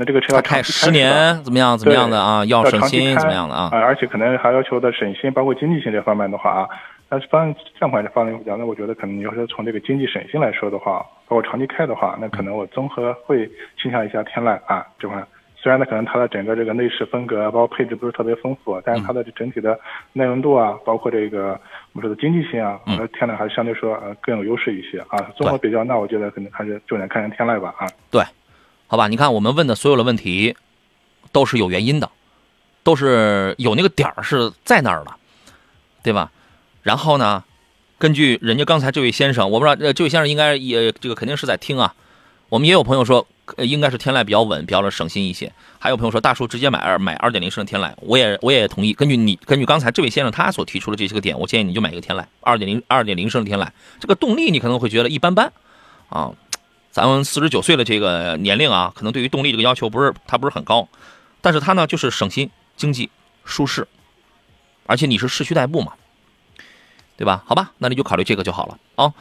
[0.00, 1.12] 那这个车要开十年
[1.44, 1.76] 怎么样？
[1.76, 2.42] 怎么样的啊？
[2.46, 3.68] 要省心怎么样的啊？
[3.72, 6.68] 而且可能还要求的省心，包括经济性这方面的话啊。
[7.10, 15.22] 但是方这款方面讲，那我觉得可能你要是从这个经济省心来说的话，包括长期开的话，那可能我综合会倾向一下天籁啊这款。
[15.62, 19.78] 虽然呢，可能它的整个这个内饰风格，包括配置不是特别丰富，但是它的整体的
[20.14, 21.48] 耐用度啊，包括这个
[21.92, 25.18] 我们说的经济性啊，我觉得天籁还是相对说呃更有优势一些啊。
[25.36, 27.86] 综合比较，那我觉得可能还是重点看看天籁吧啊。
[28.10, 28.22] 对，
[28.90, 30.56] 好吧，你看我们问的所有的问题。
[31.32, 32.10] 都是有原因的，
[32.82, 35.14] 都是有那个点儿是在那儿的，
[36.02, 36.32] 对吧？
[36.82, 37.44] 然后呢，
[37.98, 41.94] 根据人家刚才这位先生，我不知道呃，这位先生应该也这个肯定是在听啊。
[42.48, 45.52] 我们也有朋友说，应该是天籁比较稳，比较的省心一些。
[45.78, 48.92] 还有朋友说，大叔直接买二买二点零升的天籁，我也我也同意。
[48.92, 53.68] 根据你根据刚才这位先生他所提出的这些个点，我建议你就买一个天籁二点零二点零升的天籁。
[54.00, 55.52] 这个动力你可能会觉得一般般
[56.08, 56.32] 啊，
[56.90, 60.88] 咱们四十九岁的这个年龄啊，可能对于动力这个要求不是它不是很高。
[61.40, 63.10] 但是它呢，就是省心、经济、
[63.44, 63.86] 舒适，
[64.86, 65.92] 而且你是市区代步嘛，
[67.16, 67.42] 对吧？
[67.46, 69.14] 好吧，那你就考虑这个就好了啊。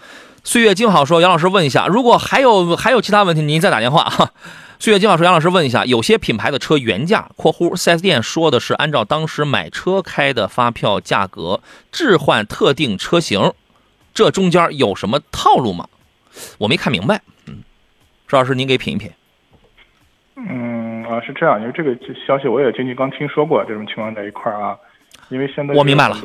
[0.44, 4.32] 岁月静好说，杨老师问一下，如果还有还有其他问题，您再打电话哈。
[4.80, 13.52] 岁月静好说，杨老师问一下，有些品牌的车原价（括弧 4S 店说的是按照当时买车开的发票价格置换特定车型），
[14.14, 15.88] 这中间有什么套路吗？
[16.58, 17.22] 我没看明白，
[18.30, 19.10] 周老师您给品一品。
[20.36, 24.78] 嗯啊，是这样，因为这个消息我也近期刚听说过这种情况在一块儿啊，
[25.30, 26.16] 因为现在我明白了，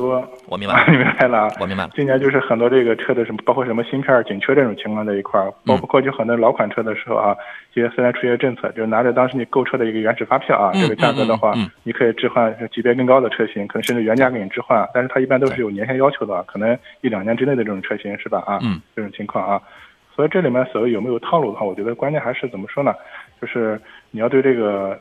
[0.45, 1.89] 我明白了， 明白了，我明白了。
[1.95, 7.35] 今年就是很多这个车的什么，包括什么芯片紧缺这种情况在一块儿，包括过去很多老款车的时候啊，
[7.73, 18.43] 现在虽然出现政策，就是拿着当时你购车的一个原始发票啊，这个价格的话，你可以置换级别更高的车型，可能甚至原价给你置换，但是它一般都是有年限要求的，可能一两年之内的这种车型是吧？
[18.45, 18.61] 啊，
[18.95, 19.59] 这种情况啊，
[20.15, 22.93] 所以这里面所谓有没有套路的话，我觉得关键还是怎么说呢？
[23.41, 23.79] 就是
[24.11, 24.97] 你要对这个，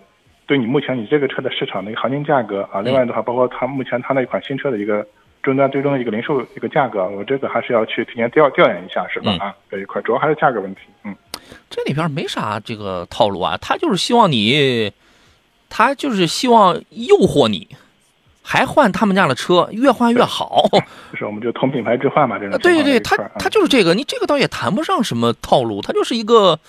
[0.46, 5.06] 对你目前你这个车的市场的一个行情价格啊，另外的话，包括它目前它那款新车的一个
[5.42, 9.32] 终端最终的一个零售一个价格，我这个还是要去提前调调研一下，是吧？
[9.38, 10.80] 啊，这一块主要还是价格问题。
[11.04, 11.14] 嗯，
[11.70, 14.92] 这里边没啥这个套路啊，他就是希望你，
[15.70, 17.68] 他就是希望诱惑你，
[18.44, 20.68] 还换他们家的车，越换越好。
[21.10, 22.56] 就是我们就同品牌置换嘛，这种。
[22.60, 26.60] 对对对，他他就是这个，你这个倒也谈不上什么套路，它就是一个。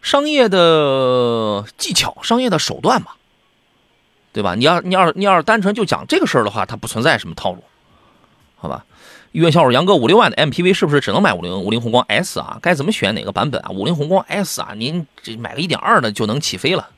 [0.00, 3.08] 商业的技巧，商业的手段嘛，
[4.32, 4.54] 对吧？
[4.54, 7.64] 你要你要你要是单纯就讲这个事儿的话，它不存在什么套路，
[8.54, 8.84] 好吧？
[9.32, 12.58] 医院销售杨哥五六万的 MPV 是不是只能买五菱五菱宏光 S 啊？
[12.62, 13.70] 该怎么选哪个版本啊？
[13.70, 16.88] 五菱宏光 S 啊，您这买个一点二的就能起飞了，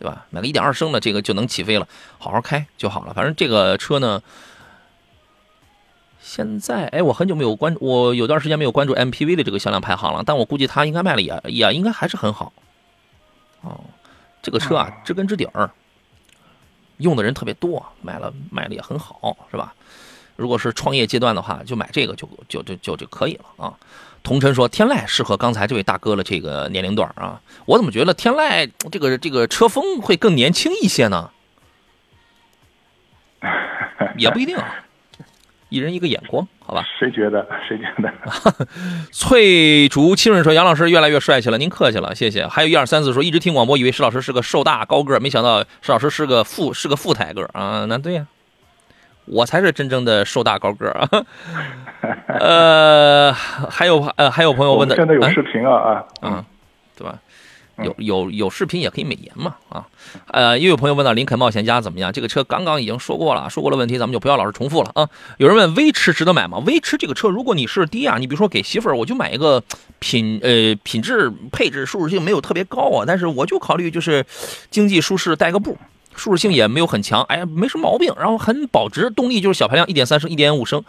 [0.00, 0.26] 对吧？
[0.30, 1.86] 买个一点二升的这个就能起飞了，
[2.18, 3.14] 好好开就好了。
[3.14, 4.20] 反正这个车呢。
[6.22, 12.52] 现在，哎，我很久没有关，我有段时间没有关注 MPV 的这个销量排行了，但我估计它应该卖了也也应该还是很好。
[13.62, 13.80] 哦，
[14.42, 15.70] 这个车啊，知根知底儿，
[16.98, 19.74] 用的人特别多，买了卖的也很好，是吧？
[20.40, 23.74] 如果是创业阶段的话，就买这个就就就就就可以了啊。
[24.22, 31.30] 同晨说，天籁适合刚才这位大哥的这个年龄段啊，我怎么觉得天籁这个这个车风会更年轻一些呢？
[34.16, 34.58] 也不一定，
[35.70, 36.84] 一人一个眼光，好吧？
[36.98, 37.46] 谁觉得？
[37.66, 38.66] 谁觉得？
[39.12, 47.86] 翠竹清润说：“杨老师越来越帅气了，您客气了，谢谢。”还有一二三四说：“一直听广播，以为石老师是个瘦大高个，没想到石老师是个富是个富态个啊！
[47.88, 48.26] 那对呀，
[49.24, 51.08] 我才是真正的瘦大高个啊！
[52.40, 56.44] 呃，还有呃还有朋友问的，现在有视频啊啊嗯，
[56.96, 57.18] 对吧？
[57.82, 59.86] 有有有视频也可以美颜嘛啊，
[60.26, 62.12] 呃，又有朋友问到林肯冒险家怎么样？
[62.12, 65.08] 这个车刚刚已经说过了，说过了问题，咱们就不要老是重复了啊。
[65.38, 66.58] 有人问威驰值得买吗？
[66.66, 69.62] 威驰这个车，如果你是低啊，你比如说给媳妇儿，我就买一个
[69.98, 74.26] 品呃品质配置舒适性没有特别高啊，但是我就考虑就是
[74.70, 75.78] 经济舒适带个步，
[76.20, 80.84] 舒适性也没有很强，哎呀没什么毛病，然后很保值，动力就是小排量一点三升、一点五升，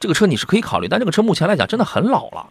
[0.00, 2.46] 这个车你是可以考虑，但这个车目前来讲真的很老了。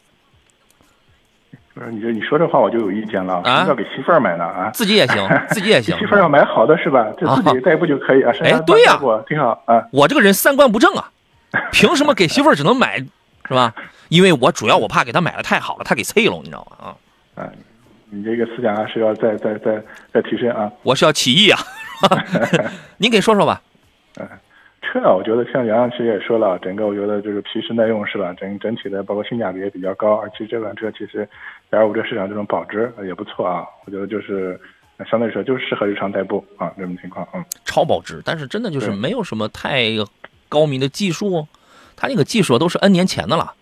[1.74, 3.42] 不是，你这你说这话我就有意见了。
[3.44, 4.72] 啊，要给媳妇儿买呢啊？
[4.74, 5.98] 自己也行， 自己也行。
[6.00, 7.06] 媳妇儿要买好的是吧？
[7.20, 8.32] 就自己代步就可以啊。
[8.42, 8.98] 哎，对呀，
[9.28, 9.84] 挺好啊。
[9.92, 11.12] 我这个人三观不正啊，
[11.74, 13.74] 凭什么给媳妇儿只能买是吧？
[14.08, 16.88] 因为我主要我怕给她买的太好了，她给碎了，你知道吗？
[16.88, 16.96] 啊，
[17.36, 17.52] 嗯，
[18.10, 20.72] 你这个思想啊是要再再再再提升啊。
[20.82, 21.60] 我是要起义啊，
[22.98, 23.62] 您给说说吧。
[24.20, 24.28] 嗯。
[24.82, 28.32] 车啊，我觉得像杨洋其实也说了，整个我觉得就是皮实耐用是吧？
[28.38, 31.28] 整整体的包括性价比也比较高，而且这款车其实，
[31.72, 33.66] 在二五这市场这种保值也不错啊。
[33.86, 34.60] 我觉得就是
[35.10, 37.44] 相对来说就是适合日常代步啊这种情况，嗯。
[37.66, 39.86] 超保值，但是真的就是没有什么太
[40.48, 41.48] 高明的技术，
[41.96, 43.54] 它那个技术都是 N 年前的了，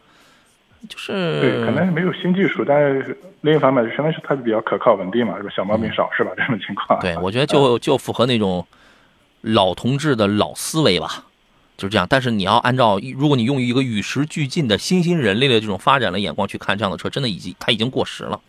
[0.90, 5.50] 就是对，可能是没有新技术，但是另一方面就相当于是它比较可靠稳定嘛，是吧？
[5.56, 6.32] 小毛病少是吧？
[6.36, 7.00] 这种情况。
[7.00, 8.66] 对，我觉得就就符合那种。
[9.46, 11.26] 老同志的老思维吧，
[11.76, 12.08] 就是这样。
[12.10, 18.40] 但是你要按照，如果你用一个与时俱进的新兴人类的这种发展的眼光去看这样的车，真的已经它已经过时了。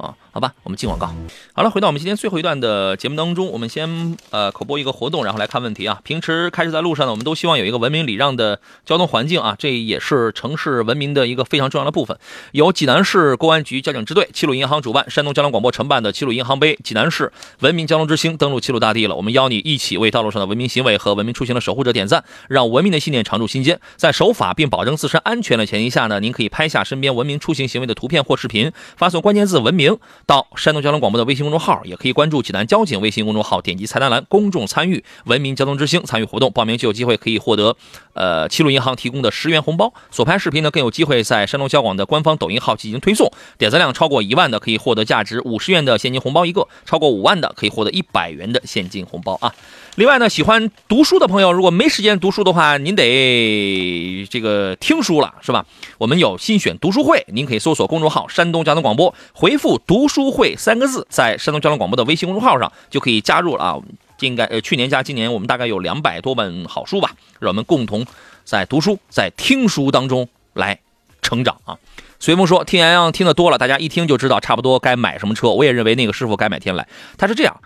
[0.00, 1.14] 啊，好吧，我们进广告。
[1.52, 6.00] 好了，回到我们今天最后一段的节目当中，我们先呃口播一个活动，然后来看问题啊。
[6.02, 12.18] 平时开车在路上呢，我们都希望有一个文明礼让的交通环境啊，这也是城市文明的一个非常重要的部分。
[12.52, 17.30] 由济南市公安局交警支队、齐鲁银行主办、山东交通广播承办的齐鲁银行杯济南市
[17.60, 19.14] 文明交通之星登陆齐鲁大地了。
[19.16, 23.78] 我们邀你一起为道路上的文明行为和文明出行的守护者点赞，让文明的信念常驻心间。
[23.96, 29.89] 在守法并保证自身安全的前提下呢，您可以拍下身边文明出行行为的图片或视频，发送关键字“文明”。
[30.26, 37.76] 到山东交通广播的微信公众号，也可以关注济南交警微信公众号，点击菜单栏公众参与文明交通之星参与活动，报名就有机会可以获得
[38.14, 39.92] 呃齐鲁银行提供的十元红包。
[40.10, 49.54] 所拍视频呢更有机会在山东交广的官方抖音号进行推送，点赞量超过一万的可以获得价值五十元的现金红包一个，超过五万的可以获得一百元的现金红包啊。
[49.96, 55.66] 另外呢，喜欢读书的朋友，如果没时间读书的话，您得这个听书了，是吧？
[55.98, 63.78] 我们有新选读书会，您可以搜索公众号“山东交通广播”，回复“读书会”三个字，在山东交通广播的微信公众号上就可以加入了啊。
[64.20, 67.10] 应该呃，去年加今年，我们大概有两百多本好书吧，
[67.40, 68.06] 让我们共同
[68.44, 70.78] 在读书、在听书当中来
[71.20, 71.76] 成长啊。
[72.20, 75.48] 随风说：“听洋洋听的多了，大家一听就知道差不多该买什么车。
[75.50, 76.84] 我也认为那个师傅该买天籁。
[77.18, 77.60] 他是这样。”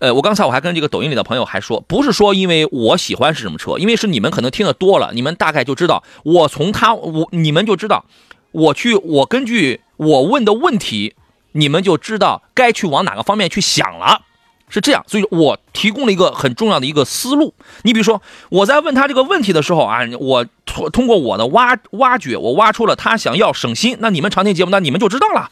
[0.00, 8.04] 呃，我刚才我还跟这个抖音里的朋友还说，不是说因为我喜欢是什么车，因为是你们可能听的多了，你们大概就知道，我从他我你们就知道，
[8.52, 11.14] 我去我根据我问的问题，
[11.52, 14.22] 你们就知道该去往哪个方面去想了，
[14.68, 17.54] 是这样，所以我提供了一个很重要的一个思路。
[17.82, 20.46] 你比如说我在问他这个问题的时候啊，我
[20.92, 25.50] 通过我的挖挖掘，我挖出了他想要省心，那你们常听节目，那你们就知道了，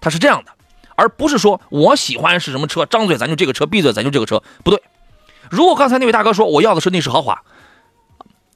[0.00, 0.52] 他是这样的。
[1.00, 4.82] 而不是说我喜欢是什么车，张嘴咱就这个车，闭嘴咱就这个车，不对。
[5.50, 7.42] 如果刚才那位大哥说我要的是内饰豪华，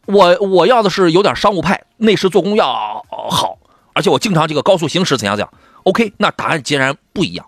[0.04, 3.56] 我我要的是有点商务派，内饰做工要好，
[3.94, 5.50] 而且我经常这个高速行驶怎样怎样
[5.84, 7.46] ，OK，那答案截然不一样。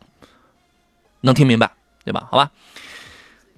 [1.20, 1.70] 能听明白
[2.04, 2.26] 对吧？
[2.30, 2.50] 好吧。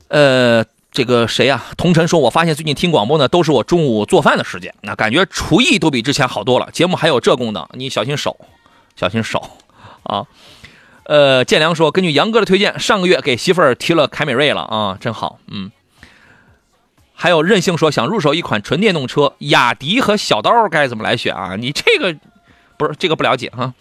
[0.08, 1.62] 呃，这个谁呀？
[1.76, 6.68] 同晨说，我发现最近听广播呢，都是我中午做饭的时间，那感觉厨艺都比之前好多了。
[6.72, 8.36] 节目还有这功能，你小心手，
[8.96, 9.50] 小心手
[10.02, 10.26] 啊。
[11.08, 15.38] 呃，建良说，根据杨哥的推荐，上个月给媳妇儿提了凯美瑞了啊，真好。
[15.50, 15.72] 嗯，
[17.14, 21.56] 还有任性说想入手一款纯电动车，雅迪和小刀该怎么来选啊？
[21.56, 22.14] 你这个
[22.76, 23.72] 不是这个不了解哈。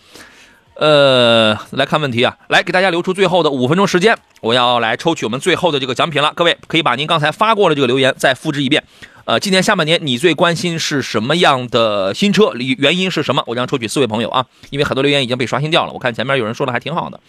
[0.75, 6.31] 呃，来看问题啊，来给大家留出最后的五分钟时间，我要来抽取我们最后的这个奖品了。
[6.33, 8.85] 各位可以把您刚才发过的这个留言再复制一遍。
[9.27, 12.53] 呃，今年下半年你最关心是什么样的新车？
[12.53, 13.43] 原因是什么？
[13.45, 15.91] 我将抽取四位朋友啊，因为很多留言已经被刷新掉了。
[15.91, 17.19] 我看前面有人说的还挺好的。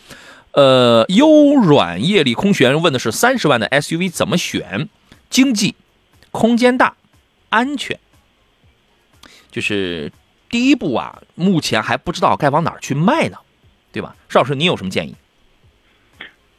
[0.53, 4.88] 呃，优软夜里空悬问的是三十万的 SUV 怎么选？
[5.28, 5.74] 经济、
[6.30, 6.94] 空间大、
[7.49, 7.99] 安全。
[9.51, 10.12] 就是
[10.49, 13.38] 第一步啊，目前还不知道该往哪儿去卖呢，
[13.90, 14.14] 对吧？
[14.28, 15.16] 邵老师，你有什么建议？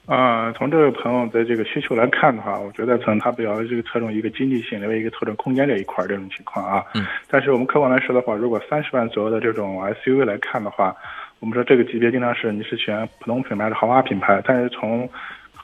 [0.09, 6.83] 啊，从这位朋友的这个需求来看的话，我觉得从他比较这个侧重一个经济性，另外一个侧重空间这一块这种情况啊。
[6.95, 7.05] 嗯。
[7.29, 10.95] 但是我们客观来说的话，如果三十万左右的这种 SUV 来看的话，
[11.39, 15.07] 我们说这个级别经常是你是选普通品牌的豪华品牌，但是从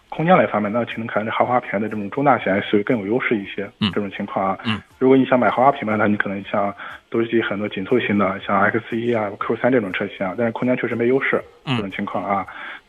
[0.10, 3.68] 空间来方面，那其实可能豪华品牌的这种中大型 SUV 更有优势一些。
[3.82, 3.92] 嗯。
[3.92, 4.60] 这种情况啊。
[4.64, 4.80] 嗯。
[5.00, 6.72] 如果你想买豪华品牌，那你可能像
[7.10, 11.44] 都是很多紧凑型的，像 X 一啊、Q 三这种车型啊，但是空间确实没优势。
[11.66, 11.76] 嗯。
[11.78, 12.46] 这种情况啊。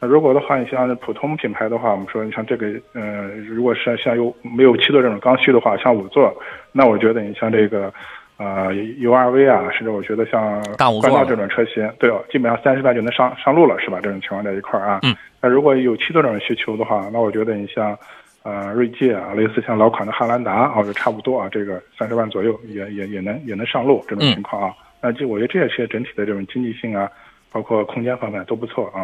[0.07, 6.33] 那如果的话，你像普通品牌的话，我们说你像这个，呃，如果是像有没有七座这种刚需的话，像五座，
[6.71, 7.93] 那我觉得你像这个，
[8.37, 13.99] 呃，U R V 啊，甚至我觉得像大五座这种车型，对哦，基本上三十万就能上上路了，是吧？
[14.01, 15.01] 这种情况在一块儿啊。
[15.03, 15.13] 嗯。
[15.43, 17.99] 那如果有七座这种需求的话，那我觉得你像，
[18.45, 24.73] 呃，锐界啊，类似像老款的汉兰达啊，就差不多啊，这个三十万左右也也也能也能上路这种情况啊。
[25.03, 27.11] 那就我觉得这些车整体的这种经济性啊，
[27.51, 29.03] 包括空间方面都不错啊。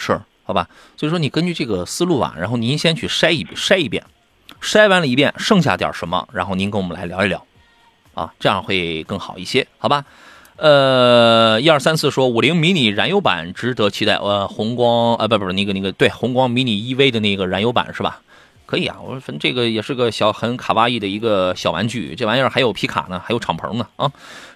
[0.00, 4.02] 是，好吧，所以说你根据这个思路啊，然后您先去筛一筛一遍，
[4.62, 7.44] 筛完了一遍，剩下点什么，然后您跟我们来聊一聊，
[8.14, 10.06] 啊，这样会更好一些，好吧？
[10.56, 18.22] 呃，一二三四说五菱迷你燃油版值得期待，呃，红光啊，不不是那个那个对，红光迷你 EV 的那个燃油版是吧？
[18.64, 24.10] 可以啊，我说反正这个也是个小很卡哇伊的一个小玩具，这玩意儿还有皮卡呢，还有敞篷呢啊。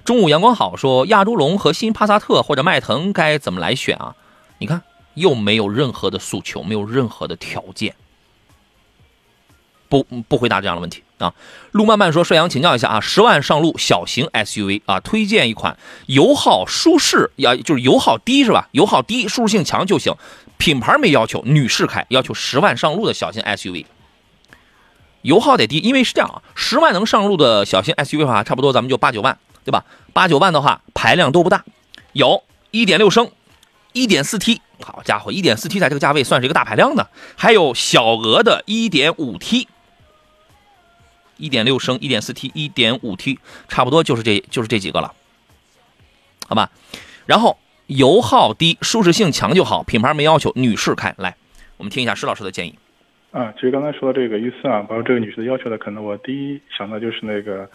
[0.05, 4.15] 中午阳光好说亚洲龙和新帕萨特或者迈腾该怎么来选啊？
[4.59, 4.83] 你看。
[5.15, 7.95] 又没有任何的诉求，没有任何的条件，
[9.89, 11.33] 不不回答这样的问题啊。
[11.73, 18.69] 路漫漫说：“帅阳，请教一下啊，十万上路小型 SUV 啊，推荐一款油耗舒适，要就是油耗低是吧？
[18.73, 20.15] 油耗低，舒适性强就行，
[20.59, 23.87] 品牌没要求，女士开，要求十万上路的小型 SUV，
[25.23, 29.85] 油耗得低，因为是这样啊，十万能上路的小型 SUV 的话，差不多咱们就八九万，对吧？
[30.13, 31.65] 八九万的话，排量都不大，
[32.13, 32.43] 有
[32.73, 33.31] 一点六升。”
[33.97, 34.61] 一点四 T，
[34.93, 39.67] 好家伙，一点四 T 在这个价位算是一个大排量的，还有小额的一点五 T，
[41.37, 45.15] 一点六升，一点四 T，一点五 T，差不多就是这就是这几个了，
[46.47, 46.71] 好吧？
[47.27, 51.37] 然后油耗低，舒适性强就好，品牌没要求，女士开来，
[51.77, 52.79] 我们听一下施老师的建议。
[53.33, 57.69] 啊，其实刚才说的这个预算啊，包括这个女士的要求的，可能我第一想到就是那个，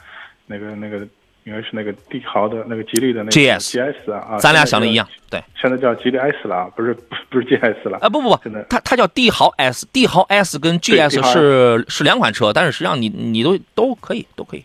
[0.46, 1.08] 那个那个。
[1.46, 6.94] 应该是那个帝豪的那个吉利的那个 GS GS 啊，咱俩想的一样，对，现在叫吉利 S 了，不是
[7.30, 14.64] 不是 GS 了啊，不不不，它它叫帝豪 S，帝豪 S 跟 GS 是是两款车，但是实际上你你都都可以都可以。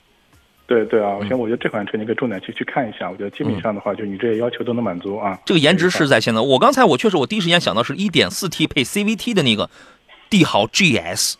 [0.66, 5.38] 对对啊，我先我觉得这款车你可以重点去去看一下，我觉得基本上的话，就你这些要求都能满足啊。
[5.44, 9.68] 这个颜值是在线的，我刚才我确实我第一时间想到是一点四 T 配 CVT 的那个
[10.30, 11.34] 帝豪 GS。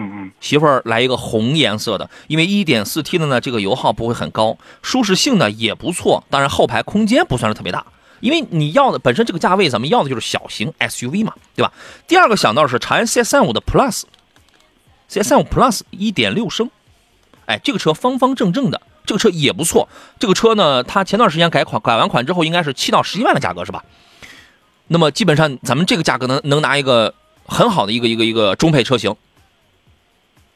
[0.00, 7.84] 嗯嗯，媳妇儿来一个红颜色的，因为一点四 T 的呢，这个油耗不会很高，舒适性呢也不错，当然后排空间不算是特别大，
[8.20, 11.72] 因为你要的本身这个价位，咱们要的就是小型 SUV 嘛，对吧？
[12.06, 16.70] 第二个想到的是长安 CS 三五的 Plus，CS 三五 Plus 一点六升，
[17.46, 19.88] 哎，这个车方方正正的，这个车也不错，
[20.20, 23.84] 这个车呢，它前段时间改款改完款之后，应该是七到十一万的价格是吧？
[24.86, 27.12] 那么基本上咱们这个价格能能拿一个
[27.46, 29.16] 很好的一个一个一个中配车型。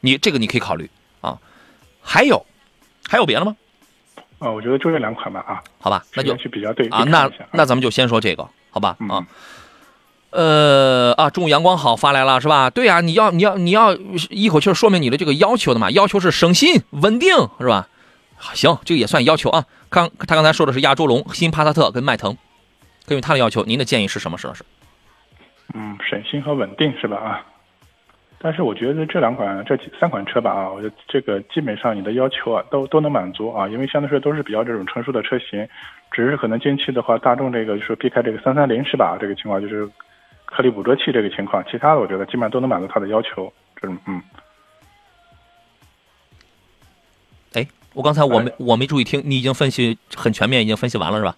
[0.05, 0.89] 你这个你可以考虑
[1.21, 1.39] 啊，
[2.01, 2.45] 还有，
[3.07, 3.55] 还有别的吗？
[4.39, 9.25] 啊，我觉得就这两款吧啊，好吧，那就去比较对啊，那那咱们就先说这个，好吧啊，
[10.31, 12.69] 呃啊，中午阳光好发来了是吧？
[12.69, 13.95] 对呀，你要你要你要
[14.29, 17.87] 一口气说明你的这个要求的嘛，要求是省心稳定是吧？
[18.53, 19.63] 行，这个也算要求啊。
[19.87, 22.35] 刚他刚才说的是亚洲龙、新帕萨特跟迈腾，
[23.05, 24.37] 根据他的要求，您的建议是什么？
[24.37, 24.65] 石老师？
[25.73, 27.15] 嗯，省心和稳定是吧？
[27.15, 27.45] 啊。
[28.43, 35.65] 但是我觉得这两款、这三款车吧，啊，我觉得这个基本上你的要求啊，都都能满足啊，因为相对来说都是比较这种成熟的车型，
[36.11, 39.17] 只是可能近期的话，大众这个就是避开这个三三零是吧？
[39.17, 39.89] 这个情况就是
[40.43, 43.51] 颗粒捕捉器这个情况，其他的我觉得基本上都能满足它的要求。
[43.79, 44.21] 这种嗯，
[47.53, 51.33] 哎，我刚才我没我没注意听，你已经分析很全面，已经分析完了是吧？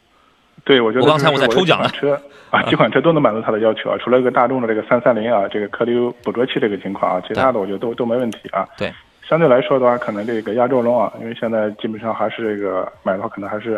[0.65, 1.87] 对，我觉得我刚才我在抽奖了。
[1.89, 5.93] 车啊，几款车都能满足他的要求啊，除了一个大众的这个三三零啊，这个颗粒
[6.23, 8.67] 捕捉器这个情况啊，其他的我觉得都都没问题啊。
[8.75, 8.91] 对，
[9.27, 13.75] 相对来说的话，可能这个亚洲龙啊，因为现在基本上还是这个买的话，可能还是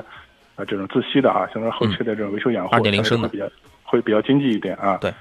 [0.56, 3.46] 啊这种自吸的啊，相当于后期的这种维修养护，二点零升的比较
[3.84, 4.98] 会比较经济一点啊。
[5.02, 5.14] 对。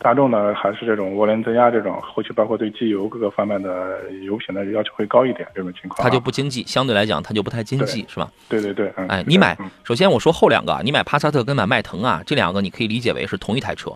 [0.00, 6.02] 大众呢，还是这种涡轮增压这种，后期包括对机油各个方面的油品的要求会高一点，这种情况。
[6.02, 8.30] 它就不经济，相对来讲它就不太经济，是吧？
[8.48, 13.92] 对对对，哎，你买，首先我说后两个，你买帕萨特跟买迈腾啊，这两个你可以理解为是同一台车。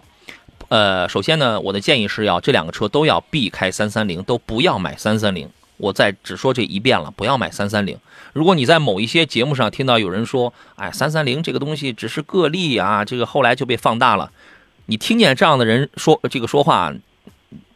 [0.69, 5.49] 呃，首先呢，我的建议是要这两个车都要避开三三零，都不要买三三零。
[5.77, 7.99] 我再只说这一遍了，不要买三三零。
[8.33, 14.31] 如果你在某一些节目上听到有人说，哎，三三零这个东西只是个例啊，这个后来就被放大了。
[14.87, 16.93] 你听见这样的人说这个说话，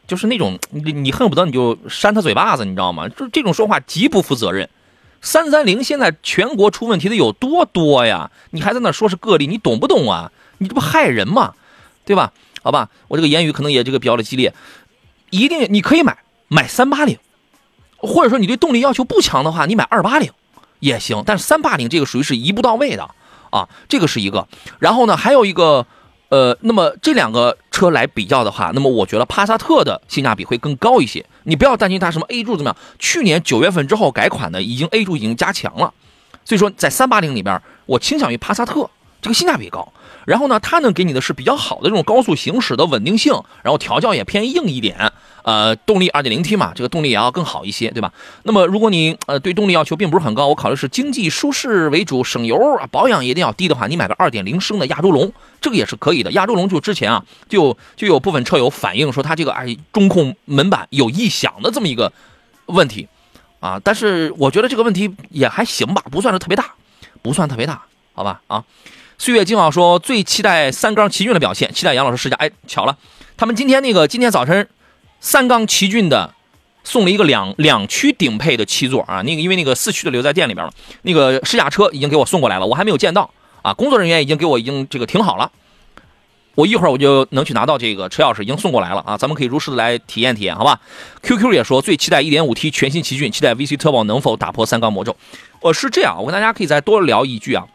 [0.07, 3.09] 就是那种你你恨不得你就扇他嘴巴子，你知道吗？
[3.09, 4.69] 就这种说话极不负责任。
[5.21, 8.31] 三三零现在全国出问题的有多多呀？
[8.51, 10.31] 你还在那说是个例，你懂不懂啊？
[10.59, 11.53] 你这不害人吗？
[12.05, 12.31] 对吧？
[12.63, 14.53] 好吧，我这个言语可能也这个比较的激烈。
[15.29, 17.17] 一定你可以买买三八零，
[17.97, 20.31] 或者说你对动力要求不强的话，你买二八零
[20.79, 21.23] 也行。
[21.25, 23.09] 但是三八零这个属于是一步到位的
[23.49, 24.47] 啊，这个是一个。
[24.79, 25.85] 然后呢，还有一个。
[26.29, 31.25] 呃，那么这两个车来比较的话，那么我觉得帕萨特的性价比会更高一些。
[31.43, 35.93] 你不要担心它什么 A 柱怎么样，去年九月份之后改款的，已经 A 柱已经加强了。
[36.45, 38.89] 所以说，在三八零里边，我倾向于帕萨特，
[39.21, 39.91] 这个性价比高。
[40.29, 45.11] 然后呢，它能给你的是比较好的这种高速行驶的稳定性，然后调教也偏硬一点。
[45.41, 48.13] 呃，动力 2.0T 嘛，这个动力也要更好一些，对吧？
[48.43, 56.31] 那么如果你呃对动力要求并不是很高，我考虑是经济舒适为主，省油啊，保养一定要低的话，你买个2.0升的亚洲龙，这个也是可以的。
[56.33, 62.13] 亚洲龙就之前啊，就就有部分车友反映说它这个哎中控门板有异响的这么一个
[62.67, 63.07] 问题
[63.59, 66.75] 啊，但是我觉得这个问题也还行吧，不算是特别大，
[67.23, 67.81] 不算特别大，
[68.13, 68.63] 好吧啊。
[69.21, 72.37] 岁月静好说最期待三缸奇骏的表现，期待杨老师试驾。
[72.37, 72.97] 哎，巧了，
[73.35, 74.65] 他们今天那个今天早晨。
[75.19, 76.33] 三缸奇骏的
[76.85, 83.29] 送了一个两两驱顶配的七座啊，那个因为那个四驱的留在店里边了，那个试驾车已经给我送过来了，我还没有见到
[83.61, 85.51] 啊，工作人员已经给我已经这个停好了，
[86.55, 90.79] 我一会儿我就能去拿到这个车钥匙，已经送过来了啊，咱们可以如实的来体验体验，好吧
[91.23, 95.13] ？QQ 也说最期待 1.5T 全新奇骏，期待 VC Turbo 能否打破三缸魔咒。
[95.59, 97.65] 我是这样，我跟大家可以再多聊一句啊，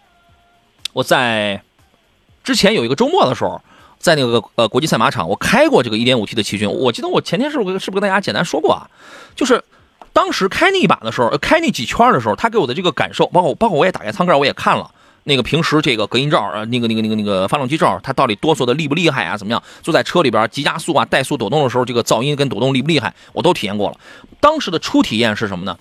[0.94, 1.62] 我在
[2.42, 3.60] 之前有一个周末的时候。
[3.96, 6.70] 在那个呃国际赛马场，我开过这个 1.5T 的奇骏。
[6.70, 8.84] 我记得我前天是不是跟大家简单说过啊？
[9.34, 9.64] 就是
[10.12, 14.90] 当时开那一把的时候，开那几圈的时候，他给我的这个感受，包括包括我也打开舱盖，我也看了
[15.22, 19.38] 那个平时这个隔音罩呃，那个那个那个那个发动机罩，它到底哆嗦的厉不厉害啊？
[19.38, 19.62] 怎么样？
[19.82, 23.14] 坐在车里边急加速啊、怠速抖动的时候，这个噪音跟抖动厉不厉害？
[23.32, 23.98] 我都体验过了。
[24.38, 25.78] 当时的初体验是什么呢？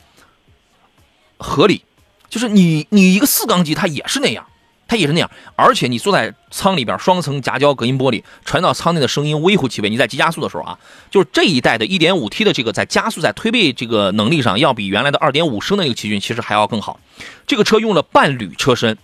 [1.37, 1.83] 合理，
[2.29, 4.45] 就是你你一个四缸机，它也是那样。
[4.93, 9.89] 它也是那样，而且你坐在舱里边，双层夹胶隔音玻璃传到舱内的声音微乎其微。
[9.89, 10.77] 你在急加速的时候啊，
[11.09, 16.99] 就是这一代的 1.5T 的这个在加速在推背这个能力上，要比原来的2.5升的那个奇骏其实还要更好。
[17.47, 18.95] 这个车用了半铝车身，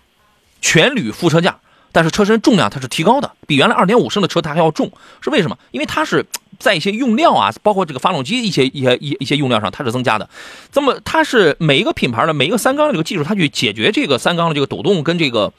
[0.62, 1.58] 全铝副车架，
[1.92, 4.92] 但是车身重量它是提高的，比原来2.5升的车它还要重。
[5.22, 5.58] 是为什么？
[5.72, 6.24] 因为它是
[6.60, 10.30] 在一些用料啊，包括这个发动机一些一些一一些用料上它是增加的。
[10.76, 15.52] 那么它是每一个品牌的每一个三缸的这个技术，它去解决这个三缸的这个抖动跟这个。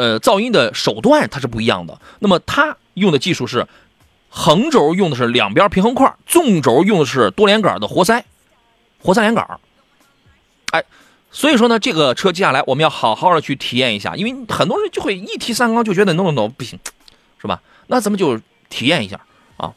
[0.00, 2.00] 呃，噪音的手段它是不一样的。
[2.20, 3.66] 那么它用的技术是，
[4.30, 8.24] 横轴用的是两边平衡块，纵轴用的是多连杆的活塞，
[9.02, 9.60] 活塞连杆。
[10.72, 10.82] 哎，
[11.30, 16.78] 所以说呢，这个车接下来我们要好好的去体验一下，因为很多人就会一提三缸就觉得 no no no 不行，
[17.38, 17.60] 是吧？
[17.88, 18.40] 那咱们就
[18.70, 19.20] 体验一下
[19.58, 19.74] 啊。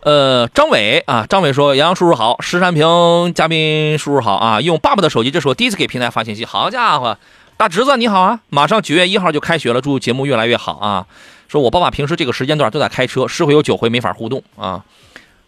[0.00, 6.44] 呃，张伟啊，张伟说：“杨洋叔叔好，石山平嘉宾叔叔好啊。”用爸爸的手机，这是我第一次给平台发信息。
[6.44, 7.18] 好家伙！
[7.62, 8.40] 大侄子你好啊！
[8.48, 11.06] 马上九月一号就开学了，祝节目越来越好啊！
[11.46, 14.84] 说我爸爸平时这个时间段都在开车，十回有九回没法互动啊！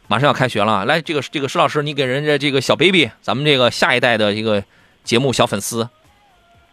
[0.07, 4.63] 马上要开学了，来这个这个石老师，你给人家这个小 baby，咱们这个下一代的一个
[5.03, 5.89] 节目小粉丝，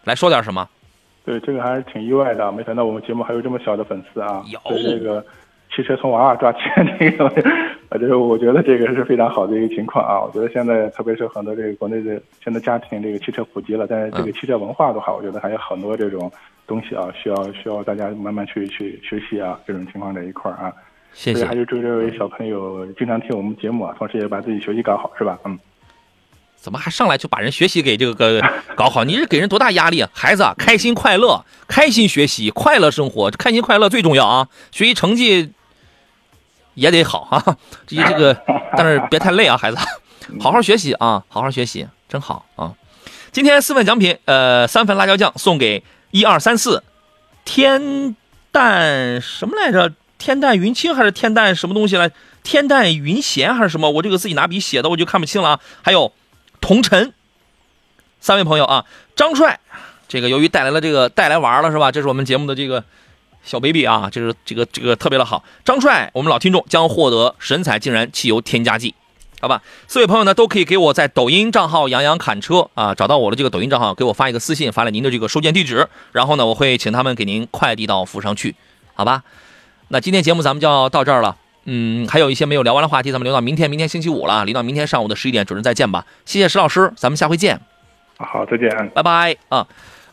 [0.04, 0.68] 来说点什么？
[1.24, 4.44] 对，这个还是挺意外的，没想到我们节目还有这么小的粉丝啊！
[4.46, 5.26] 有这个。
[5.74, 6.58] 汽车从娃娃抓起
[6.98, 7.26] 这个，
[7.88, 10.20] 啊，就是我觉得这个是非常好的一个情况啊。
[10.20, 16.30] 我觉得现在特别是很多这个国内的现在家庭这个汽车普及了，但是这个汽车文化的话，我觉得还有很多这种
[16.66, 19.58] 东西啊，需要需要大家慢慢去去学习啊。
[19.66, 20.72] 这种情况这一块儿啊，
[21.14, 21.44] 谢谢。
[21.46, 25.38] 还是祝这位小朋友经常听我们节目啊，同时也把自己学习搞好，是吧？
[25.44, 25.58] 嗯。
[26.54, 28.40] 怎么还上来就把人学习给这个个
[28.76, 29.02] 搞好？
[29.02, 30.08] 你是给人多大压力啊？
[30.12, 34.48] 孩子开心快乐，开心学习，快乐生活，开心快乐最重要啊！
[34.70, 35.50] 学习成绩。
[36.74, 37.56] 也得好啊，
[37.86, 38.34] 这这个，
[38.76, 39.76] 但是别太累啊，孩子，
[40.40, 42.72] 好好学习啊，好好学习，真好啊！
[43.30, 46.82] 今天四份奖品，呃，三份辣椒酱送给一二三四，
[47.44, 48.16] 天
[48.50, 49.92] 淡什么来着？
[50.18, 52.10] 天淡云清还是天淡什么东西来？
[52.42, 53.90] 天淡云闲还是什么？
[53.90, 55.60] 我这个自己拿笔写的，我就看不清了啊。
[55.82, 56.12] 还有
[56.60, 57.12] 同尘，
[58.20, 58.84] 三位朋友啊，
[59.16, 59.60] 张帅，
[60.08, 61.90] 这个由于带来了这个带来玩了是吧？
[61.92, 62.84] 这是我们节目的这个。
[63.44, 65.42] 小 baby 啊，就是这个这个特别的好。
[65.64, 68.94] 张帅，我们老听众将获得神采竟然汽油添加剂，
[69.40, 69.60] 好吧？
[69.88, 78.54] 四位朋友呢都可以给我在抖音账号杨洋侃车啊，找到我的这个抖音账号，给我发一个私信，发来您的这个收件地址，然后呢，我会请他们给您快递到府上去，
[78.94, 79.24] 好吧？
[79.88, 86.06] 那今天节目咱们就要到这儿了，嗯，还有一些没有聊完的话题，咱们留到明天，明天星期五了，留到明天上午的十一点准时再见吧。
[86.24, 87.60] 谢谢石老师，咱们下回见。
[88.18, 89.66] 好，再见，拜拜啊。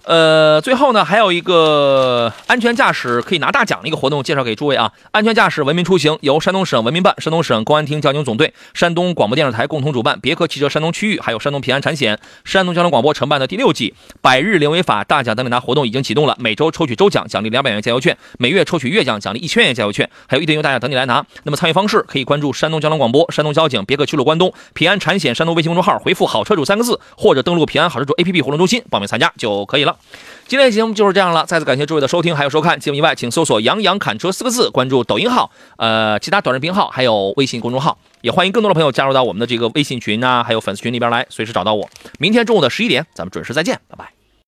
[0.10, 4.92] 呃，最后呢，还有一个安全驾驶可以拿大奖的一个活动，介绍给诸位啊。
[5.12, 16.36] 安全驾驶文明出行由山东省文明办、山东省公安厅交警总队、山东广播电视台共同主办，别克汽车山东区域还有山东平安产险、山东交通广播承办的第六季百日零违法大奖等你拿活动已经启动了。
[16.40, 21.24] 每周抽取周奖，奖励两百元加油券；每月抽取月奖，奖励一千元加油券，还有一点油大奖等你来拿。
[21.44, 29.96] 那么参与方式可以关注山东交通广播、山东交警、别克汽路关东、平安产险山东微信公众号，回复“好车主”三个字，或者登录平安好车主 APP 活动中心报名参加就可以了。
[30.48, 32.80] 今天的节目就是这样了，再次感谢诸位的收听还有收看。
[32.80, 37.98] 节目以外，请搜索“杨洋侃车”四个字，关注抖音号、呃其他短视频号，还有微信公众号。
[38.22, 41.88] 也欢迎更多的朋友加入到我们的这个微信群啊，还有粉丝群里边来，随时找到我。
[42.18, 44.19] 明天中午的十一点，咱们准时再见，拜拜。